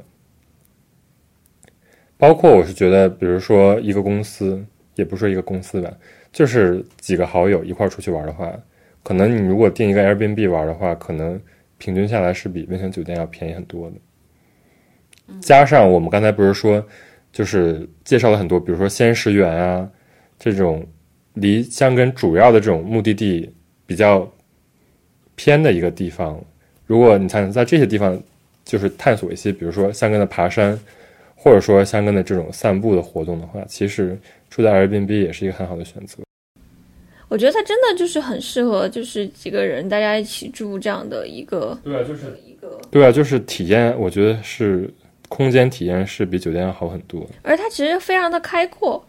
[2.17, 4.65] 包括我是觉得，比如说一个公司，
[4.95, 5.93] 也不是说一个公司吧，
[6.33, 8.53] 就是几个好友一块儿出去玩的话，
[9.03, 11.41] 可能你如果订一个 Airbnb 玩的话，可能
[11.79, 13.97] 平均下来是比温泉酒店要便宜很多的。
[15.41, 16.85] 加上我们刚才不是说，
[17.33, 19.89] 就是介绍了很多，比如说仙石园啊
[20.39, 20.87] 这种。
[21.37, 23.51] 离香根主要的这种目的地
[23.87, 24.31] 比较
[25.35, 26.39] 偏的一个地方，
[26.85, 28.23] 如果你想在这些地方
[28.67, 30.79] 就是探索一些，比如说香根的爬山，
[31.35, 34.21] 或者说香根的这种散步的活动的话，其实
[34.55, 36.19] 住在 Airbnb 也是一个很好的选择。
[37.31, 41.77] 我觉得它真的就是很适合，就是几个人大家一起住这样的一个。
[41.83, 42.79] 对啊，就是一个。
[42.91, 44.93] 对啊，就是体验，我觉得是
[45.31, 47.27] 空间体验是比酒店要好很多。
[47.41, 49.03] 而它其实非常的开阔。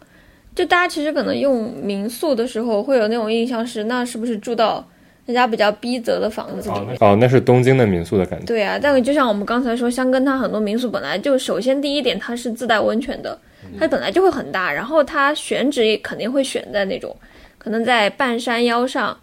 [0.56, 4.88] 就大家其实可能用民宿的时候会有那种印象是，那是不是住到
[5.26, 6.76] 人家比较逼仄的房子里？
[7.02, 8.46] 哦，那是东京的民宿的感觉。
[8.46, 13.38] 对啊，但就像我们刚才说，香根它很多民宿本来就首先第一点它是自带温泉的，
[13.80, 17.16] 它本来就会很大，然后它选址也肯定会选在那种
[17.58, 19.18] 可能在半山腰上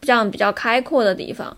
[0.00, 1.56] 这样比较开阔的地方。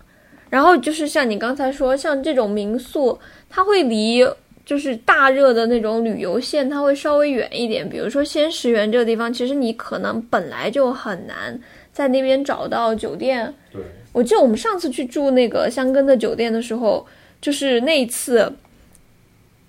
[0.49, 3.19] 然后就是像你刚才说，像这种民宿，
[3.49, 4.27] 它会离。
[4.67, 7.87] 就是大热的那种旅游线，它会稍微远一点。
[7.87, 11.57] 比如说仙石园这个地方，其实你可能本来就很难
[11.93, 13.53] 在那边找到酒店。
[13.71, 17.07] 对，我记得我们上次去住那个香根的酒店的时候，
[17.39, 18.51] 就是那一次，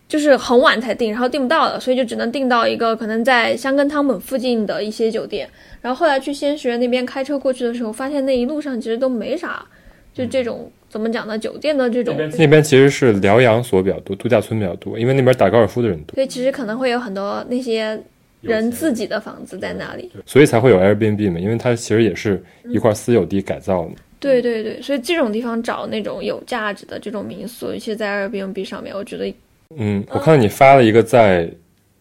[0.09, 5.49] 就是很晚才订，然后订不到了，所以就只能订到一个可能在香根汤本附近的一些酒店。
[5.81, 9.65] 然后后来去仙石园那边开车过去的时候，发现那一路上其实都没啥，
[10.13, 10.73] 就这种。
[10.91, 11.39] 怎么讲呢？
[11.39, 18.03] 酒店的这种那边其实是疗养所比较多，度假村比较多，因为那边打高尔夫的人多，所以其实可能会有很多那些
[18.41, 23.91] 人自己的房子在那里，所以才会有 Airbnb 嘛，因为它其实也是一块私有地改造的。
[24.19, 29.31] 对对对，所以这种地方找那种有价值的这种民宿，尤其在 Airbnb 上面，我觉得，
[29.77, 31.51] 嗯，我看到你发了一个在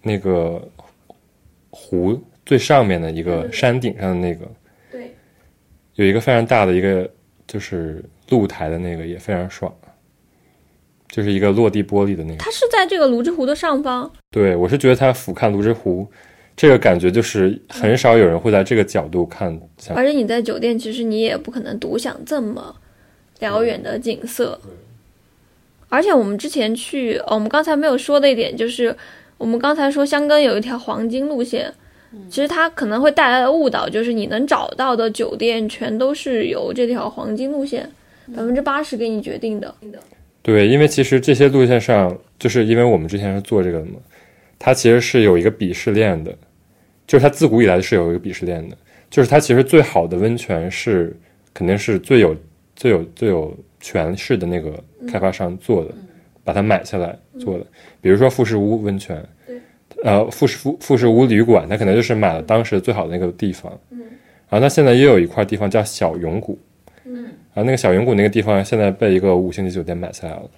[0.02, 0.62] 那个
[1.70, 4.46] 湖最上面的一个山顶上的那个，
[4.92, 5.16] 对，
[5.96, 7.10] 有一个非常大的一个
[7.48, 8.04] 就是。
[8.30, 9.74] 露台的那个也非常爽，
[11.08, 12.40] 就是一个落地玻璃的那个。
[12.40, 14.12] 它是在这个泸沽湖的上方。
[14.32, 16.06] 对，我是觉得它俯瞰泸沽湖，
[16.58, 19.58] 这个感觉就是很少有人会在这个角度看。
[19.96, 22.76] 而且你在酒店，其实你也不可能独享这么
[23.40, 24.60] 辽远的景色。
[25.90, 28.94] 而且我们之前去，我们刚才没有说的一点就是，
[29.38, 31.74] 我们刚才说香根有一条黄金路线，
[32.30, 37.90] 其实它可能会带来的误导就是你能找到的酒店全都是由这条黄金路线
[38.36, 39.74] 百分之八十给你决定的。
[40.42, 43.94] 对，因为其实这些路线上，就是因为我们之前是做这个的嘛，
[44.60, 46.38] 它其实是有一个鄙视链的，
[47.08, 48.78] 就是它自古以来是有一个鄙视链的，
[49.10, 51.16] 就是它其实最好的温泉是
[51.54, 52.36] 肯定是最有
[52.76, 53.58] 最有最有。
[53.80, 54.74] 权势的那个
[55.08, 55.92] 开发商做的，
[56.44, 57.66] 把它买下来做的，
[58.02, 59.24] 比如说富士屋温泉，
[60.04, 64.00] 呃，富士富富士屋旅馆，它可能就是买了当时最好的那个地方，嗯，
[64.50, 66.58] 然后它现在也有一块地方叫小永谷，
[67.06, 70.50] 嗯，然后那个小永谷那个地方现在被一个五星级酒店买下来了，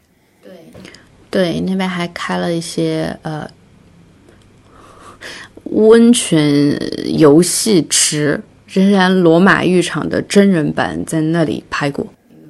[0.44, 0.52] 对，
[1.30, 3.50] 对，那边还开了一些呃
[5.72, 6.76] 温泉
[7.18, 12.06] 游戏池，仍然罗马浴场的真人版在那里拍过。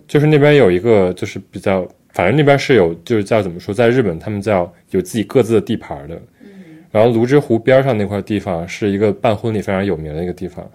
[0.09, 6.19] 就是那边有一个，就是比较，反正那边是有，就是叫怎么说，在日本他们叫有自己各自的地盘的。
[6.41, 6.49] 嗯。
[6.89, 10.67] 然后泸沽湖边上那块地方是一个办婚礼非常有名的一个地方，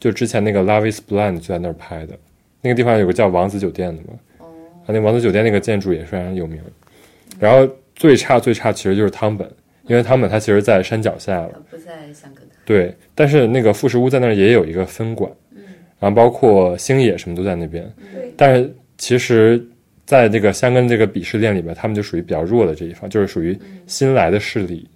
[0.00, 2.18] 就之前那个 Love Is Blind 就在那儿拍的。
[2.62, 4.18] 那个地方有个叫王子酒店的嘛。
[4.86, 6.58] 那王子酒店那个建筑也非常有名。
[7.38, 9.46] 然后最差最差其实就是汤本，
[9.86, 11.62] 因为汤本它其实在山脚下了。
[11.70, 15.30] 不在香格对，但是那个富士屋在那儿也有一个分馆。
[16.04, 17.90] 然后包括星野什么都在那边，
[18.36, 19.66] 但是其实，
[20.04, 24.86] 在这个香根这个鄙视链里边，他们就属于比较弱的这一方，就是属于新来的势力。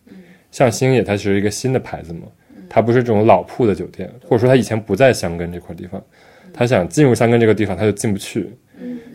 [0.50, 2.26] 像星野，它其实一个新的牌子嘛，
[2.68, 6.04] 它不是这种老铺的酒店，或者说它以前不在香根这块地方，
[6.52, 8.46] 他想进入香根这个地方，他就进不去，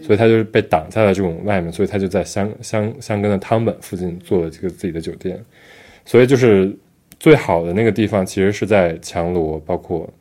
[0.02, 5.40] 所以他就是被挡在了这种外面，所以他就在香香香根的汤本附近做了这个自己的酒店。
[6.06, 6.76] 所以就是
[7.20, 10.12] 最好的那个地方，其实是在强罗，包括。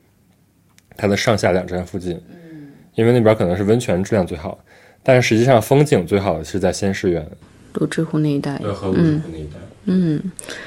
[1.03, 4.57] 它的上下两站附近，嗯，因为那边可能是温泉质量最好，
[5.03, 7.27] 但是实际上风景最好的是在仙石园，
[7.73, 10.23] 泸沽湖那一带，和泸沽湖那一带，嗯，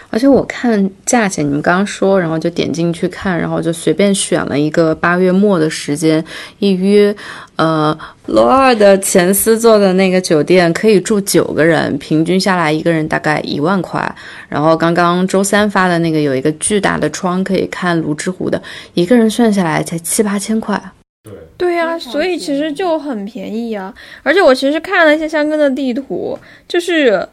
[0.09, 6.21] 而且我看价钱，你们刚刚说，然后就点进去看，然后就随便选了一个八月末的时间，
[6.59, 7.15] 一约，
[7.55, 14.15] 呃，罗二的前司做的那个酒店可以住九个人，平均下来一个人大概一万块。
[14.49, 18.61] 然后刚刚周三发的那个有一个巨大的窗可以看泸沽湖的，
[18.95, 20.77] 一个人算下来才七八千块。
[21.23, 23.93] 对对呀，所以其实就很便宜啊。
[24.23, 26.37] 而且我其实看了一下香根的地图，
[26.67, 27.25] 就是。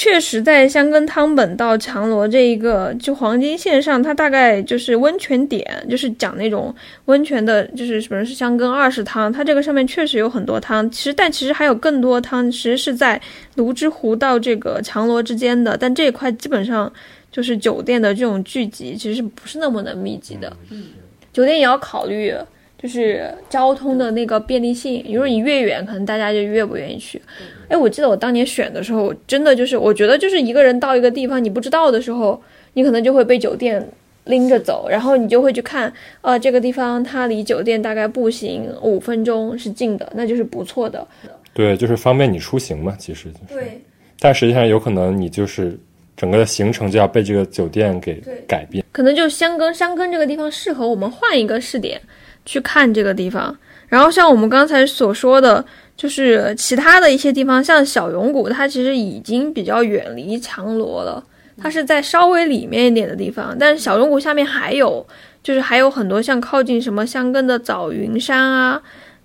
[0.00, 6.74] 确实，在香根汤本到强罗这一个就黄金线上，它大概就是温泉点，就是讲那种
[7.04, 10.90] 温泉的，就是什么是香根二世汤，它这个上面确实有很多汤。
[10.90, 13.20] 其实，但其实还有更多汤，其实是在
[13.56, 15.76] 泸之湖到这个强罗之间的。
[15.76, 16.90] 但这一块基本上
[17.30, 20.50] 就是酒店的这种聚集，其实不是那么的密集的？
[20.70, 20.86] 嗯，
[21.30, 22.34] 酒店也要考虑。
[22.82, 27.20] 就是交通的那个便利性，如果你越远，可能大家就越不愿意去。
[27.68, 32.40] 哎，我记得我当年选的时候，真的就是，我觉得就是一个人到一个地方你不知道的时候，
[32.72, 33.86] 你可能就会被酒店
[34.24, 41.06] 拎着走，然后你就会去看，呃，这个地方它离酒店大概步行五分钟是近的，那就是不错的。
[41.52, 43.54] 对，就是方便你出行嘛，其实就是。
[43.54, 43.80] 对。
[44.18, 45.78] 但实际上有可能你就是
[46.16, 48.84] 整个的行程就要被这个酒店给改变。
[48.92, 52.00] 可能就香根，香根这个地方适合我们换一个试点。
[52.44, 53.56] 去看这个地方，
[53.88, 55.64] 然后像我们刚才所说的，
[55.96, 61.22] 就是其他的一些地方，像小永谷，它其实已经比较远离强罗了，
[61.60, 63.56] 它是在稍微里面一点的地方。
[63.58, 65.06] 但是小永谷下面还有，
[65.42, 68.80] 就是还有很多像靠近什么香根的早云山啊。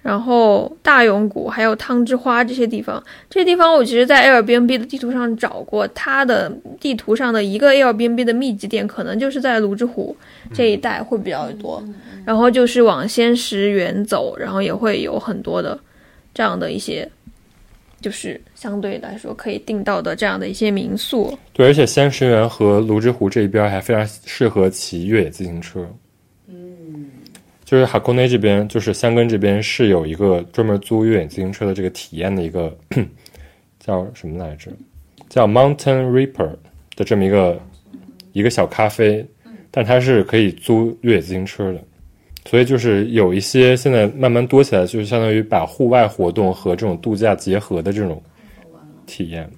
[0.06, 6.47] 然后大永谷还有汤之花这些地方，这些地方我其实，在 Airbnb 的地图上找过，它的
[6.80, 10.16] 地图上的一个 Airbnb 的密集点，可能就是在泸之湖
[10.53, 11.84] 这一带会比较多。
[12.24, 15.80] 然后就是往仙石园走，然后也会有很多的
[16.36, 17.10] 这样的一些，
[17.99, 21.36] 就是相对来说可以订到的这样的一些民宿。
[21.51, 25.84] 对，而且仙石园和泸之湖这一边还非常适合骑越野自行车。
[27.66, 32.72] 就是哈库内这边，就是香根这边是有一个专门租越野自行车的这个体验的一个
[33.80, 34.72] 叫什么来着？
[35.28, 36.51] 叫 Mountain Reaper
[36.95, 37.59] 的这么一个
[38.34, 39.26] 一个小咖啡，
[39.72, 41.82] 但它是可以租越野自行车的，
[42.45, 48.22] 所以就是有一些现在慢慢多起来，就是相当于把户外活动和这种度假结合的这种
[49.07, 49.49] 体验。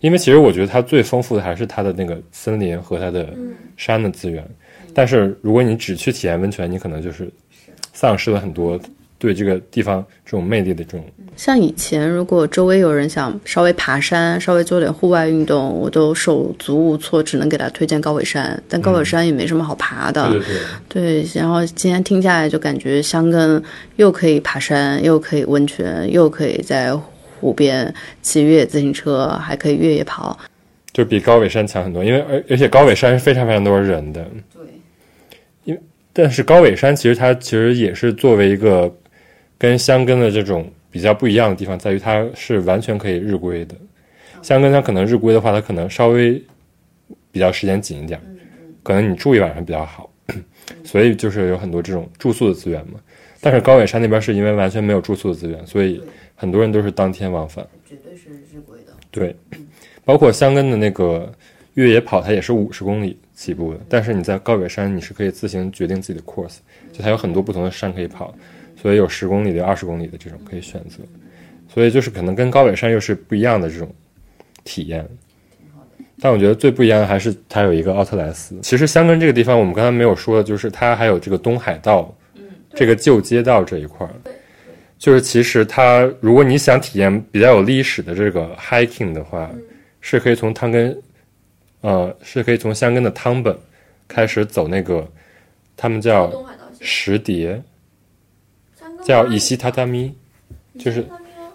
[0.00, 3.34] 因为其实我觉得它最丰富的还是它的那个森林和它的
[3.78, 4.46] 山的资源。
[4.98, 7.30] 但是如果你只去体验温泉，你可能就是
[7.92, 8.76] 丧失了很多
[9.16, 11.06] 对这个地方这种魅力的这种。
[11.36, 18.60] 像以前，如果周围有人想稍微爬山、稍微做点户外运动，我都手足无措，只能给他推荐高尾山。
[18.68, 21.40] 但高尾山也没什么好爬的，对对对。
[21.40, 23.62] 然后今天听下来，就感觉香根
[23.94, 26.92] 又可以爬山，又可以温泉，又可以在
[27.38, 30.36] 湖边骑越野自行车，还可以越野跑，
[30.92, 32.02] 就比高尾山强很多。
[32.02, 34.26] 因为而而且高尾山是非常非常多人的，
[36.18, 38.92] 但是高尾山其实它其实也是作为一个
[39.56, 40.68] 跟箱根的这种。
[40.90, 43.74] 比较不一样的地方在于，它是完全可以日归的。
[44.40, 46.42] 箱根它可能日归的话，它可能稍微
[47.30, 48.18] 比较时间紧一点，
[48.82, 50.10] 可能你住一晚上比较好。
[50.82, 52.98] 所以就是有很多这种住宿的资源嘛。
[53.38, 56.02] 但是高尾山那边是因为完全没有住宿的资源，所以
[56.34, 57.64] 很多人都是当天往返。
[57.86, 58.94] 绝对是日归的。
[59.10, 59.36] 对，
[60.06, 61.30] 包括箱根的那个
[61.78, 63.78] 越野跑，它也是五十公里起步的。
[63.88, 66.56] 但是你在高尾山，你是可以自行决定自己的 course，
[66.92, 68.34] 就它有很多不同的山可以跑。
[68.80, 70.98] 所以有十公里的、二十公里的这种可以选择，
[71.72, 73.92] 所以就是可能跟高尾山又是不一样的这种
[74.62, 75.04] 体验。
[76.20, 78.58] 但我觉得最不一样的还是它有一个奥特莱斯。
[78.60, 82.12] 其实香根这个地方，我们刚才没有说的就是它还有这个东海道，
[82.74, 84.12] 这个旧街道这一块儿。
[84.96, 89.50] 就是其实它，如果你想体验比较有历史的这个 hiking 的话，
[90.00, 90.96] 是可以从汤根，
[91.80, 93.56] 呃，是可以从箱根的汤本
[94.06, 95.06] 开始走那个，
[95.76, 96.32] 他们叫
[96.80, 97.62] 石碟。
[99.04, 100.12] 叫伊西榻榻米，
[100.78, 101.06] 就是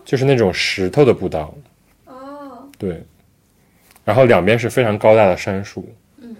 [0.06, 1.54] 就是那种石头的步道。
[2.06, 3.04] 哦，对，
[4.06, 5.88] 然后两边是非常高大的杉树。
[6.22, 6.36] 嗯，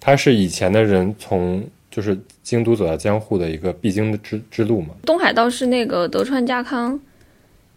[0.00, 4.88] 它是以前的人从就是京都走到江户的一个必经的之之路嘛。
[5.04, 7.00] 东海道是那个德川家康，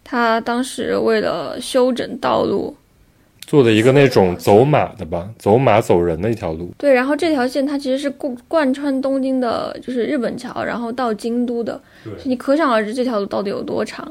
[0.02, 2.76] 他当时为了修整道路。
[3.46, 6.70] 做的一个那种走马的吧，走马走人的一条路。
[6.78, 11.80] 对，然后这条线它其实是贯贯穿东京的，就是日本桥，然后到京都的。
[12.04, 14.08] 对，你可想而知这条路到底有多长。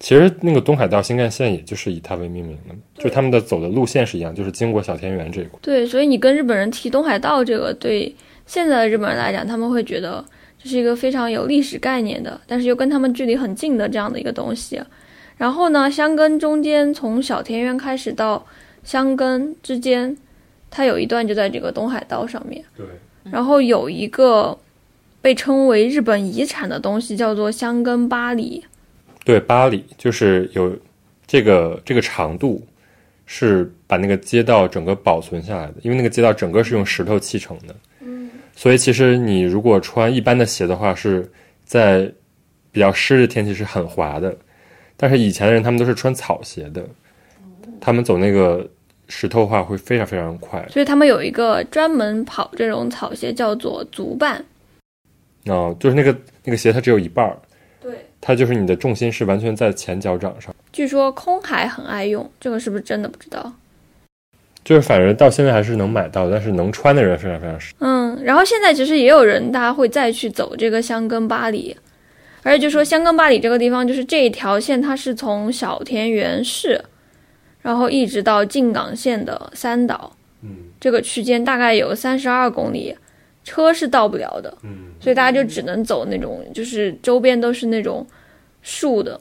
[0.00, 5.58] 其实那个东海道新干线也就是以它为命名的，就他们的走的路线是一样，就是经过小田园这一块。
[5.62, 8.14] 对，所以你跟日本人提东海道这个，对
[8.44, 10.22] 现在的日本人来讲，他们会觉得
[10.62, 14.78] 这是一个非常有历史概念的，但是又跟他们距离很近的这样的一个东西。
[15.38, 18.44] 然后呢，箱根中间从小田园开始到。
[18.84, 20.16] 香根之间，
[20.70, 22.64] 它有一段就在这个东海道上面。
[22.76, 22.86] 对。
[23.30, 24.56] 然后有一个
[25.22, 28.62] 被称为日本遗产的东西，叫做箱根巴黎。
[29.24, 30.76] 对，巴黎就是有
[31.26, 32.62] 这个这个长度，
[33.24, 35.74] 是把那个街道整个保存下来的。
[35.80, 37.74] 因为那个街道整个是用石头砌成的。
[38.00, 38.30] 嗯。
[38.54, 41.26] 所以其实你如果穿一般的鞋的话，是
[41.64, 42.12] 在
[42.70, 44.36] 比较湿的天气是很滑的。
[44.98, 46.86] 但是以前的人他们都是穿草鞋的，
[47.80, 48.68] 他们走那个。
[49.08, 54.44] 石头化会非常非常快，所以他们有一个专门跑这种草鞋，叫做足伴。
[55.46, 57.36] 哦，就是那个那个鞋，它只有一半儿。
[57.82, 60.54] 对，它就是你的重心是完全在前脚掌上。
[60.72, 63.52] 据说空海很爱用，这个是不是真的不知道？
[64.64, 67.74] 就是反正到现在还是能买到，但是能穿的人非常非常少。
[67.80, 71.76] 嗯，然后现在其实也有人，大家会再去走这个香根巴黎，
[72.42, 76.82] 而且就说香根巴黎这个地方，就是这一条线，它是从小田园市。
[77.64, 80.12] 然后一直到静冈县的三岛，
[80.42, 82.94] 嗯，这个区间大概有三十二公里，
[83.42, 88.06] 车是到不了的，嗯，所以大家就只能走那种，就是周边都是那种
[88.60, 89.18] 树的，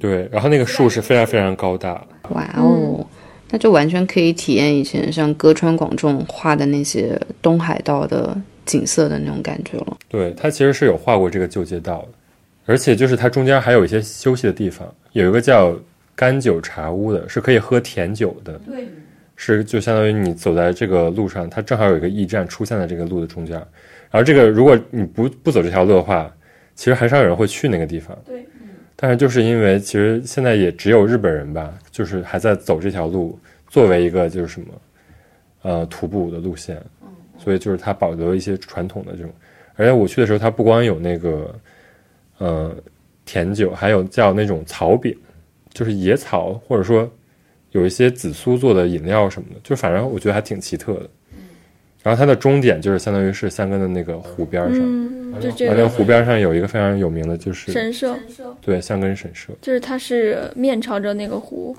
[0.00, 3.06] 对，然后那个树是非常非常高大，哇哦，
[3.48, 9.96] 那就完全可以体验以前像歌川广重画的那些东海道的景色的那种感觉了。
[10.08, 12.08] 对他其实是有画过这个旧街道的，
[12.64, 15.72] 而且就是它中间还有一些休息的地方，有一个叫。
[16.16, 18.88] 干酒茶屋的是可以喝甜酒的，对，
[19.36, 23.54] 是就相当于你走在这个路上，它正好有一个驿站出现在这个路的中间。
[24.10, 26.34] 然后这个如果你不不走这条路的话，
[26.74, 28.18] 其实很少有人会去那个地方。
[28.24, 28.46] 对，
[28.96, 33.38] 但是就是因为其实现在也只有日本人吧，就是还在走这条路，
[33.68, 34.66] 作为一个就是什么，
[35.62, 36.80] 呃，徒步的路线，
[37.36, 39.30] 所以就是它保留一些传统的这种。
[39.74, 41.54] 而且我去的时候，它不光有那个，
[42.38, 42.74] 呃，
[43.26, 45.14] 甜酒，还有叫那种草饼。
[45.76, 47.06] 就是野草，或者说
[47.72, 51.10] 有一些紫苏做的饮料什么的，就反正我觉得还挺奇特的。
[52.02, 58.16] 然后它的终点就是相当于是香根的那个湖边上，嗯，就这个湖边上有一个非常有名的就是神社，
[58.62, 61.76] 对，香根神社，就是它是面朝着那个湖。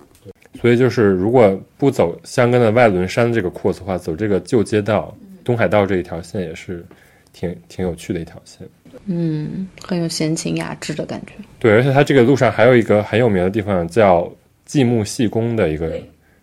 [0.61, 6.85] 所以就是如果不走香根的外轮山这个 course 的话，走这个旧街道东海道这一条线也是
[7.33, 8.67] 挺挺有趣的一条线。
[9.05, 11.33] 嗯，很有闲情雅致的感觉。
[11.59, 14.31] 对，而且它这个路上还有一个很有名的地方，叫
[14.65, 16.01] 继木细工的一个，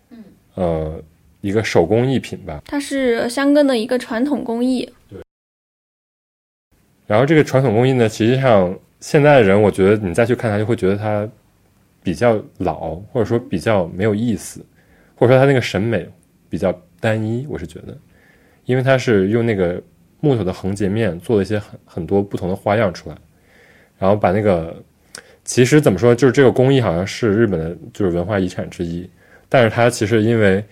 [0.09, 0.23] 嗯，
[0.55, 1.03] 呃，
[1.41, 2.61] 一个手工艺品吧。
[2.65, 4.89] 它是香根的一个传统工艺。
[5.09, 5.19] 对。
[7.05, 11.29] 然后这个传统工艺呢，实际上现在的人，我觉得你再去看它，就会觉得它
[12.01, 14.65] 比较老，或者说比较没有意思，
[15.15, 16.07] 或者说它那个审美
[16.49, 17.45] 比较单一。
[17.47, 17.95] 我是觉得，
[18.65, 19.81] 因为它是用那个
[20.25, 23.15] 木头的横截面做了一些很很多不同的花样出来，
[23.99, 24.75] 然后把那个
[25.43, 29.07] 其实怎么说，就是这个工艺好像是日本的就是文化遗产之一，
[29.47, 30.63] 但是它其实因为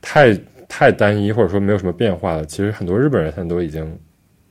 [0.00, 0.34] 太
[0.66, 3.86] 太单一，或者说没有什么变化了，其实很多日本人现在都已经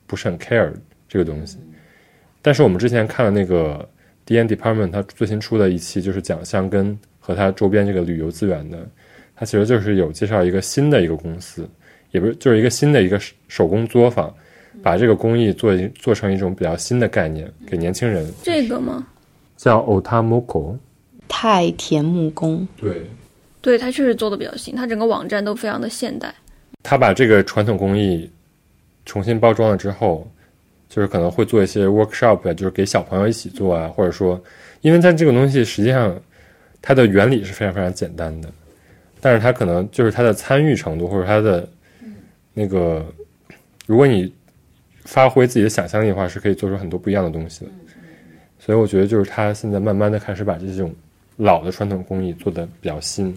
[0.05, 0.71] 不是很 care
[1.09, 1.57] 这个东西。
[2.43, 3.87] 但是我们之前看了那个
[4.25, 8.87] D N Department，它最新出的一期就是讲香根和它周边这个旅游资源的，
[9.35, 11.67] 它其实就是有介绍一个新的一个公司，
[12.11, 14.33] 也不是就是一个新的一个手工作坊，
[14.81, 19.05] 把这个工艺做做成一种比较新的概念给年轻人，这个吗？
[19.57, 20.75] 叫 Otamoko。
[21.33, 23.09] 太田木工，对，
[23.61, 26.33] 对，它确实做的比较新，它整个网站都非常的现代。
[26.83, 28.29] 他把这个传统工艺
[29.05, 30.29] 重新包装了之后，
[30.89, 34.37] 就是可能会做一些 workshop，就是给小朋友一起做啊，或者说，
[34.81, 36.19] 因为在这个东西实际上
[36.81, 38.49] 它的原理是非常非常简单的，
[39.21, 41.65] 但是它可能就是它的参与程度或者它的
[42.53, 43.05] 那个，
[43.85, 44.33] 如果你
[45.05, 47.71] 发挥自己的想象力的话，是可以做出很多不一样的东西的。
[48.59, 50.93] 所以我觉得就是他现在慢慢的开始把这种
[51.37, 53.35] 老的传统工艺做的比较新。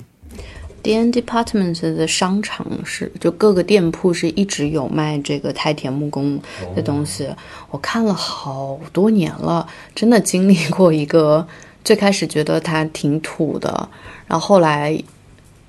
[0.83, 6.39] D N Department 的商场是就各个店铺是一直有卖这个太田木工
[6.77, 7.27] 的东西，
[7.71, 11.47] 我看了好多年了，真的经历过一个
[11.83, 13.89] 最开始觉得它挺土的，
[14.27, 15.03] 然后后来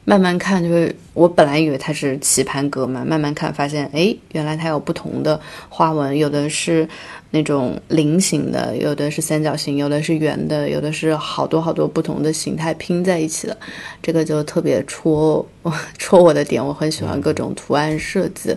[0.08, 6.88] 慢慢看，就是我本来以为它是棋盘格嘛，慢慢看发现，哎，原来它有不同的花纹，有的是
[7.32, 13.58] 那种菱形的，有的是三角形，有的是圆的，有的是好多好多不同的形态拼在一起的，
[14.00, 15.44] 这个就特别戳
[15.98, 18.56] 戳我的点，我很喜欢各种图案设计，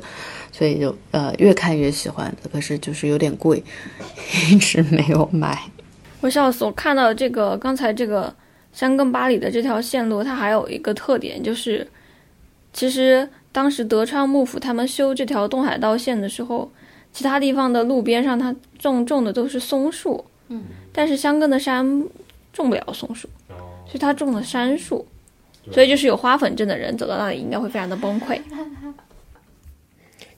[0.53, 3.63] 所以就呃越看越喜欢，可是就是有点贵，
[4.53, 5.59] 一直没有买。
[6.21, 6.65] 我笑死！
[6.65, 8.35] 我看到这个刚才这个
[8.79, 11.85] 香根巴里的这条线路，它还有一个特点，就是
[12.72, 16.70] 其实当时德川幕府他们修这条东海道线的时候，
[17.12, 20.62] 其他地方的路边上它种种的都是松树，嗯，
[20.93, 21.85] 但是香根的山
[22.53, 25.05] 种不了松树，所以它种了杉树，
[25.72, 28.41] 所以就是有花粉症的人走到那里应该会非常的崩溃。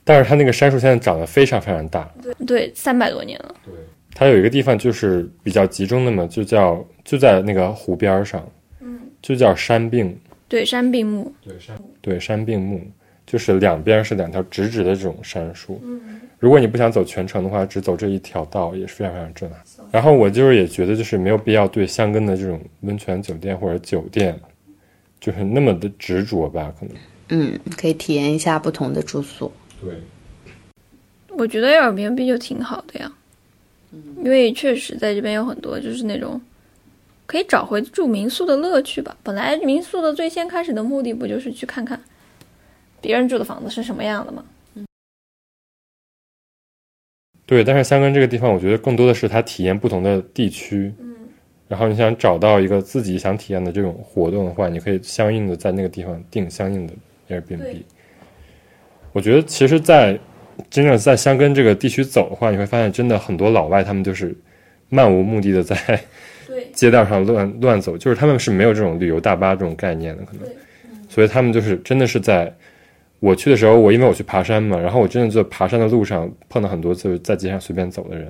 [0.03, 2.11] 但是它那个杉树现在长得非常非常大，
[2.47, 3.55] 对，三百多年了，
[4.15, 8.47] 它有一个地方就是比较集中的嘛，就叫就在那个湖边上，
[8.81, 10.17] 嗯，就叫山并，
[10.49, 12.81] 对，山并木，对山对山并木，
[13.27, 15.81] 就是两边是两条直直的这种杉树。
[15.85, 19.59] 嗯，如果你不想走全程的话，只走这一条道也是非常非常震撼。
[19.91, 24.39] 然后我就是也觉得就是没有必要对香根的这种温泉酒店或者酒店，
[25.21, 26.95] 就是那么的执着吧，可能。
[27.31, 29.53] 嗯，可以体验一下不同的住宿。
[29.81, 29.95] 对，
[31.29, 33.13] 我觉得 Airbnb 就挺好的呀，
[34.19, 36.41] 因为确实在这边有很多就是那种
[37.27, 39.17] 可以找回住民宿的乐趣吧。
[39.23, 42.01] 本来民宿的最先开始的目的不就是去看看
[43.01, 44.45] 别人住的房子是什么样的吗？
[47.47, 50.93] 对，但是香根这个地方，我觉得更多的是它体验不同的地区。
[51.01, 51.17] 嗯，
[51.67, 56.95] 然后你想找到一个自己想体验的这种活动的话，你可以相应的在那个地方定相应的
[57.29, 57.83] Airbnb。
[59.13, 60.17] 我觉得其实，在
[60.69, 64.35] 真正在香根这个地区走的话，你会发现真的很多老外他们就是
[64.89, 65.77] 漫无目的的在
[66.75, 70.47] 街道上乱乱走，就是他们是没有这种旅游大巴这种概念的，可能，
[71.09, 72.53] 所以他们就是真的是在
[73.21, 78.25] 我去的时候，我因为我去爬山嘛，然后我真的在爬山的路上碰到很多就是在街上随便走的人，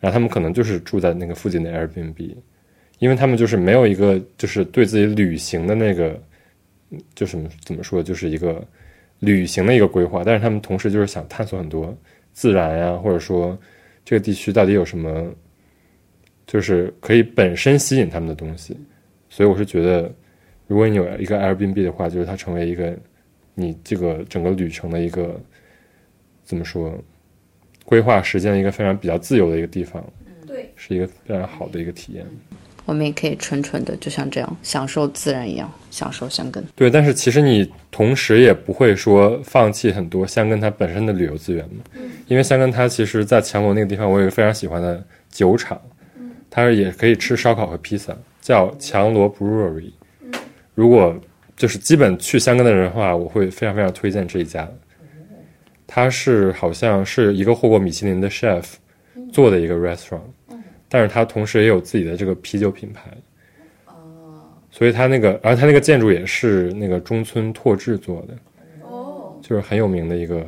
[0.00, 2.34] 然后他们可能就是住在那个附近的 Airbnb，
[2.98, 6.20] 因为他们就是没有一个就是对自己旅行的那个，
[7.14, 8.62] 就是怎么说，就是一个
[9.20, 11.96] 旅行的一个规划，但是他们同时就是想探索很多
[12.32, 13.58] 自然呀、或者说
[14.04, 15.32] 这个地区到底有什么，
[16.46, 18.76] 就是可以本身吸引他们的东西。
[19.28, 20.12] 所以我是觉得，
[20.66, 22.96] 如果你有一个 Airbnb 的话，就是它成为一个
[23.54, 25.40] 你这个整个旅程的一个
[26.44, 26.96] 怎么说，
[27.84, 30.04] 规划时间的一个非常比较自由的一个地方，
[30.46, 32.24] 对，是一个非常好的一个体验。
[32.86, 36.64] 我们也可以纯纯的就像这样享受自然一样，享受香根。
[36.74, 41.82] 对，但是其实你同时也不会说放弃很多香根它本身的旅游资源嘛，
[42.28, 45.80] 因为香根它其实，在强罗那个地方，我有一个非常喜欢的酒厂，
[46.48, 49.90] 它也可以吃烧烤和披萨，叫强罗 Brewery。
[50.74, 51.14] 如果
[51.56, 54.68] 就是基本去香根的人的话，我会非常非常推荐这一家。
[55.86, 58.64] 它是好像是一个获过米其林的 chef
[59.32, 60.20] 做的一个 restaurant，
[60.88, 63.10] 但是它同时也有自己的这个啤酒品牌。
[63.86, 63.92] 哦
[64.70, 68.36] 所以它那个，而它那个建筑也是那个中村拓志做的，
[68.82, 70.46] 哦，就是很有名的一个，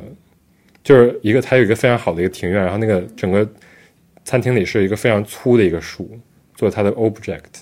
[0.83, 3.49] 就是一个它有一个非常好的一个庭院，然后那个整个
[4.23, 6.15] 餐厅里是一个非常粗的一个树
[6.53, 7.61] 做它的 object，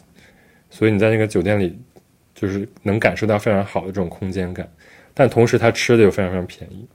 [0.70, 1.80] 所以你在那个酒店里
[2.36, 4.70] 就是能感受到非常好的这种空间感，
[5.14, 6.86] 但同时它吃的又非常非常便宜，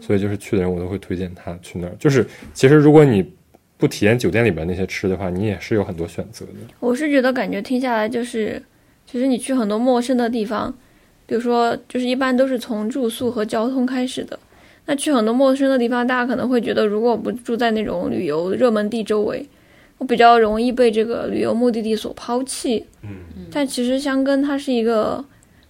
[0.00, 1.94] 所以就是去的人我都会推荐他去那儿。
[1.96, 3.32] 就是其实如果你
[3.78, 6.52] 不体验酒店里边那些吃的话，你也是有很多选择的。
[6.80, 8.62] 我是觉得感觉听下来就是，
[9.06, 10.74] 其实你去很多陌生的地方，
[11.26, 14.38] 比如说就是一般都是从住宿和交通开始的。
[14.86, 19.44] 那去很多陌生的地方，大家可能会觉得，如果我不住在那种旅游热门地周围，
[19.98, 22.86] 我比较容易被这个旅游目的地所抛弃。
[23.02, 23.10] 嗯，
[23.50, 25.24] 但其实香根它是一个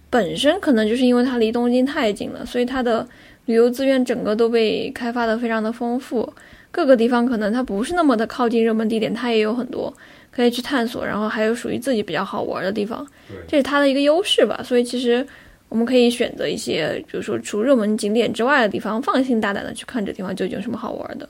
[0.09, 3.07] 本身可能就是因为它离东京太近了，所以它的
[3.45, 6.31] 旅游资源整个都被开发的非常的丰富。
[6.77, 9.91] 各个地方可能它不是那么的靠近热门地点，它也有很多
[10.29, 13.03] 可以去探索，然后还有属于自己比较好玩的地方，
[13.47, 14.61] 这是它的一个优势吧。
[14.63, 15.25] 所以其实
[15.69, 21.27] 我们可以选择一些，比如说除热门景点之外的地方，放心大胆的去看这地方究竟有什么好玩的。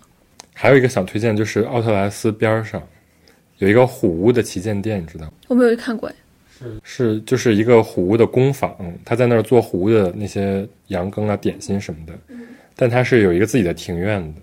[0.54, 2.84] 还有一个想推荐就是奥特莱斯边上
[3.60, 5.32] 有一个虎屋的旗舰店，你知道吗？
[5.48, 6.12] 我没有去看过，
[6.84, 8.76] 是就是一个虎屋的工坊，
[9.06, 12.14] 他在那儿做虎屋的那些羊羹啊、点心什么的，
[12.76, 14.42] 但他是有一个自己的庭院的。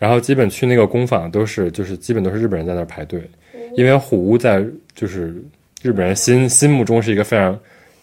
[0.00, 3.22] 然后基本去那个工坊都是就是基本都是日本人在那儿排队，
[3.76, 4.64] 因为虎屋在
[4.94, 5.32] 就是
[5.82, 7.56] 日本人心心目中是一个非常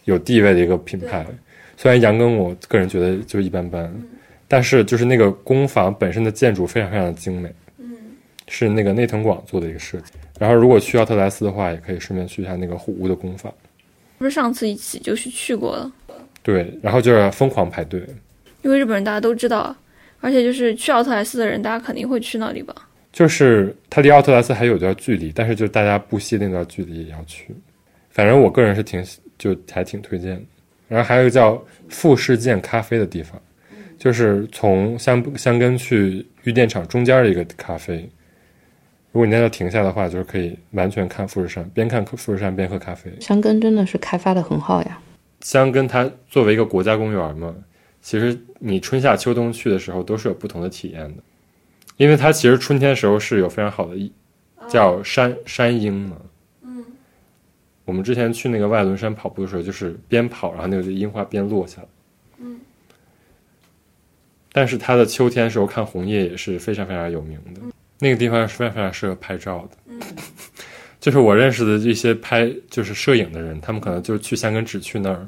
[0.06, 1.26] 有地位的一个品牌。
[1.76, 3.92] 虽然羊羹我个人觉得就一般般，
[4.48, 7.52] 但是就是那个工坊本身的建筑非常非常的精美，
[8.48, 10.14] 是那个内藤广做的一个设计。
[10.40, 13.52] 然后如果去奥特莱斯的话，也可以顺便去一下那个虎屋的工坊。
[14.20, 15.92] 不是上次一起就是去过了，
[16.44, 18.04] 对，然后就是疯狂排队。
[18.62, 19.76] 因为日本人大家都知道，
[20.20, 22.74] 而且就是去奥特莱斯的人，大家肯定会去那里吧。
[23.12, 27.56] 就是它离奥特莱斯还有段距离，但是就大家不惜那段距离也要去。
[28.12, 29.04] 反正我个人是挺
[29.38, 30.42] 就还挺推荐的。
[30.88, 33.42] 然后还有一个叫富士见咖啡的地方，
[33.98, 38.10] 就是从香香根去玉电厂中间的一个咖啡。
[39.12, 43.12] 如果你在那停下的话，就是可以完全看富士山，边看富士山边喝咖啡。
[43.20, 45.00] 香根真的是开发的很好呀。
[45.42, 47.56] 香根它作为一个国家公园嘛，
[48.08, 51.22] 其实你春夏秋冬去的时候都是有不同的体验的，
[51.98, 54.12] 因为它其实春天时候是有非常好的
[54.70, 56.16] 叫山山鹰嘛。
[56.62, 56.86] 嗯，
[57.84, 61.88] 我们之前去那个外轮山跑步的时候，就是边跑，然后那个樱花边落下来。
[62.38, 62.62] 嗯，
[64.54, 67.60] 但是它的秋天时候看红叶也是非常非常有名的，
[68.00, 69.78] 那个地方是非常非常适合拍照的。
[69.88, 70.00] 嗯，
[71.02, 75.28] 就是我认识的一些拍就是摄影的人，他们可能就去香根只去那儿。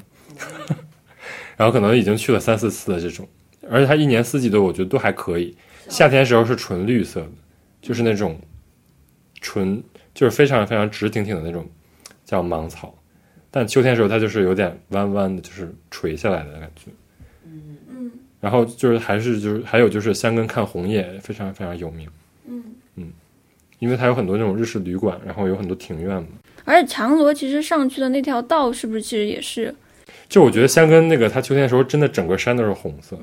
[1.60, 3.28] 然后可能已经去了三四次的这种，
[3.68, 5.54] 而且它一年四季都我觉得都还可以。
[5.90, 7.28] 夏天时候是纯绿色的，
[7.82, 8.40] 就是那种
[9.42, 9.82] 纯
[10.14, 11.68] 就是非常非常直挺挺的那种
[12.24, 12.94] 叫芒草，
[13.50, 16.90] 但秋天时候它就是有点弯弯的，就是垂下来的感觉。
[17.44, 18.10] 嗯嗯。
[18.40, 22.08] 然后就是还是就是还有就是香根看红叶非常非常有名。
[22.46, 22.64] 嗯
[22.94, 23.12] 嗯，
[23.80, 26.28] 因为它有很多那种日式旅馆，然后有很多庭院嘛。
[26.64, 29.74] 而且强罗其实上去的那条道是不是其实也是？
[30.30, 33.18] 就我觉得香根那个，它秋天的时候真的整个山都是红色，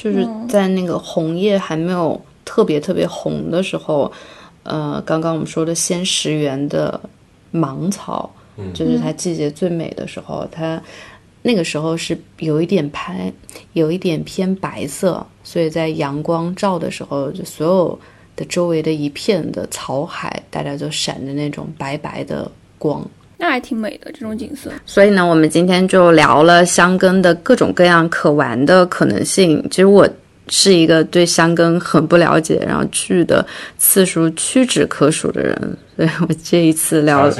[0.00, 4.10] 就是在那个红叶还没有特别特别红的时候，
[4.62, 6.98] 呃，刚刚我们说的仙石园的
[7.50, 8.34] 芒草，
[8.72, 10.82] 就是它季节最美的时候，它
[11.42, 13.30] 那个时候是有一点拍，
[13.74, 18.00] 有一点偏白色，所以在阳光照的时候，就所有
[18.34, 23.06] 的周围的一片的草海，大家就闪着那种白白的光。
[23.38, 29.62] 那还挺美的这种景色，所以呢，我们今天就聊了香根的各种各样可玩的可能性。
[29.70, 30.08] 其实我
[30.48, 33.44] 是一个对香根很不了解，然后去的
[33.76, 37.30] 次数屈指可数的人，所以我这一次聊，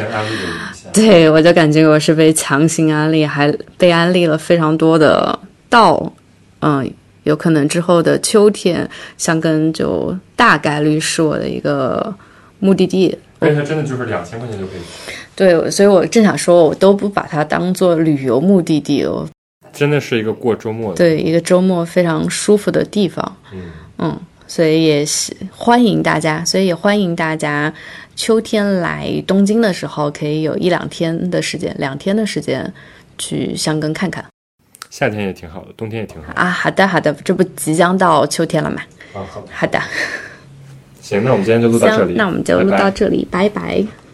[0.92, 5.38] 对我就感觉我是被强行安利，还被安利了非常多的
[5.70, 6.12] 道，
[6.60, 6.92] 嗯，
[7.22, 8.86] 有可能之后的秋天，
[9.16, 12.14] 香根就大概率是我的一个
[12.58, 13.16] 目的地。
[13.38, 14.80] 而且它真的就是两千块钱就可以。
[15.34, 19.28] 对，所以我正想说，我都不把它当做旅游目的地哦。
[19.72, 23.36] 真的是一个过周末的，对，一个周末非常舒服的地方。
[23.52, 27.70] 嗯嗯，所以也是欢迎大家，所以也欢迎大家
[28.14, 32.72] 秋天来东京的时候，可以有一两天的时间，两天的时间
[33.18, 34.24] 去香根看看。
[34.88, 36.48] 夏天也挺好的，冬天也挺好啊。
[36.48, 38.80] 好的，好的，这不即将到秋天了嘛？
[39.12, 39.78] 啊，好，好的。
[41.06, 42.14] 行，那我们今天就录到这里。
[42.14, 43.62] 那我们就录到这里，拜拜。
[43.62, 44.05] 拜拜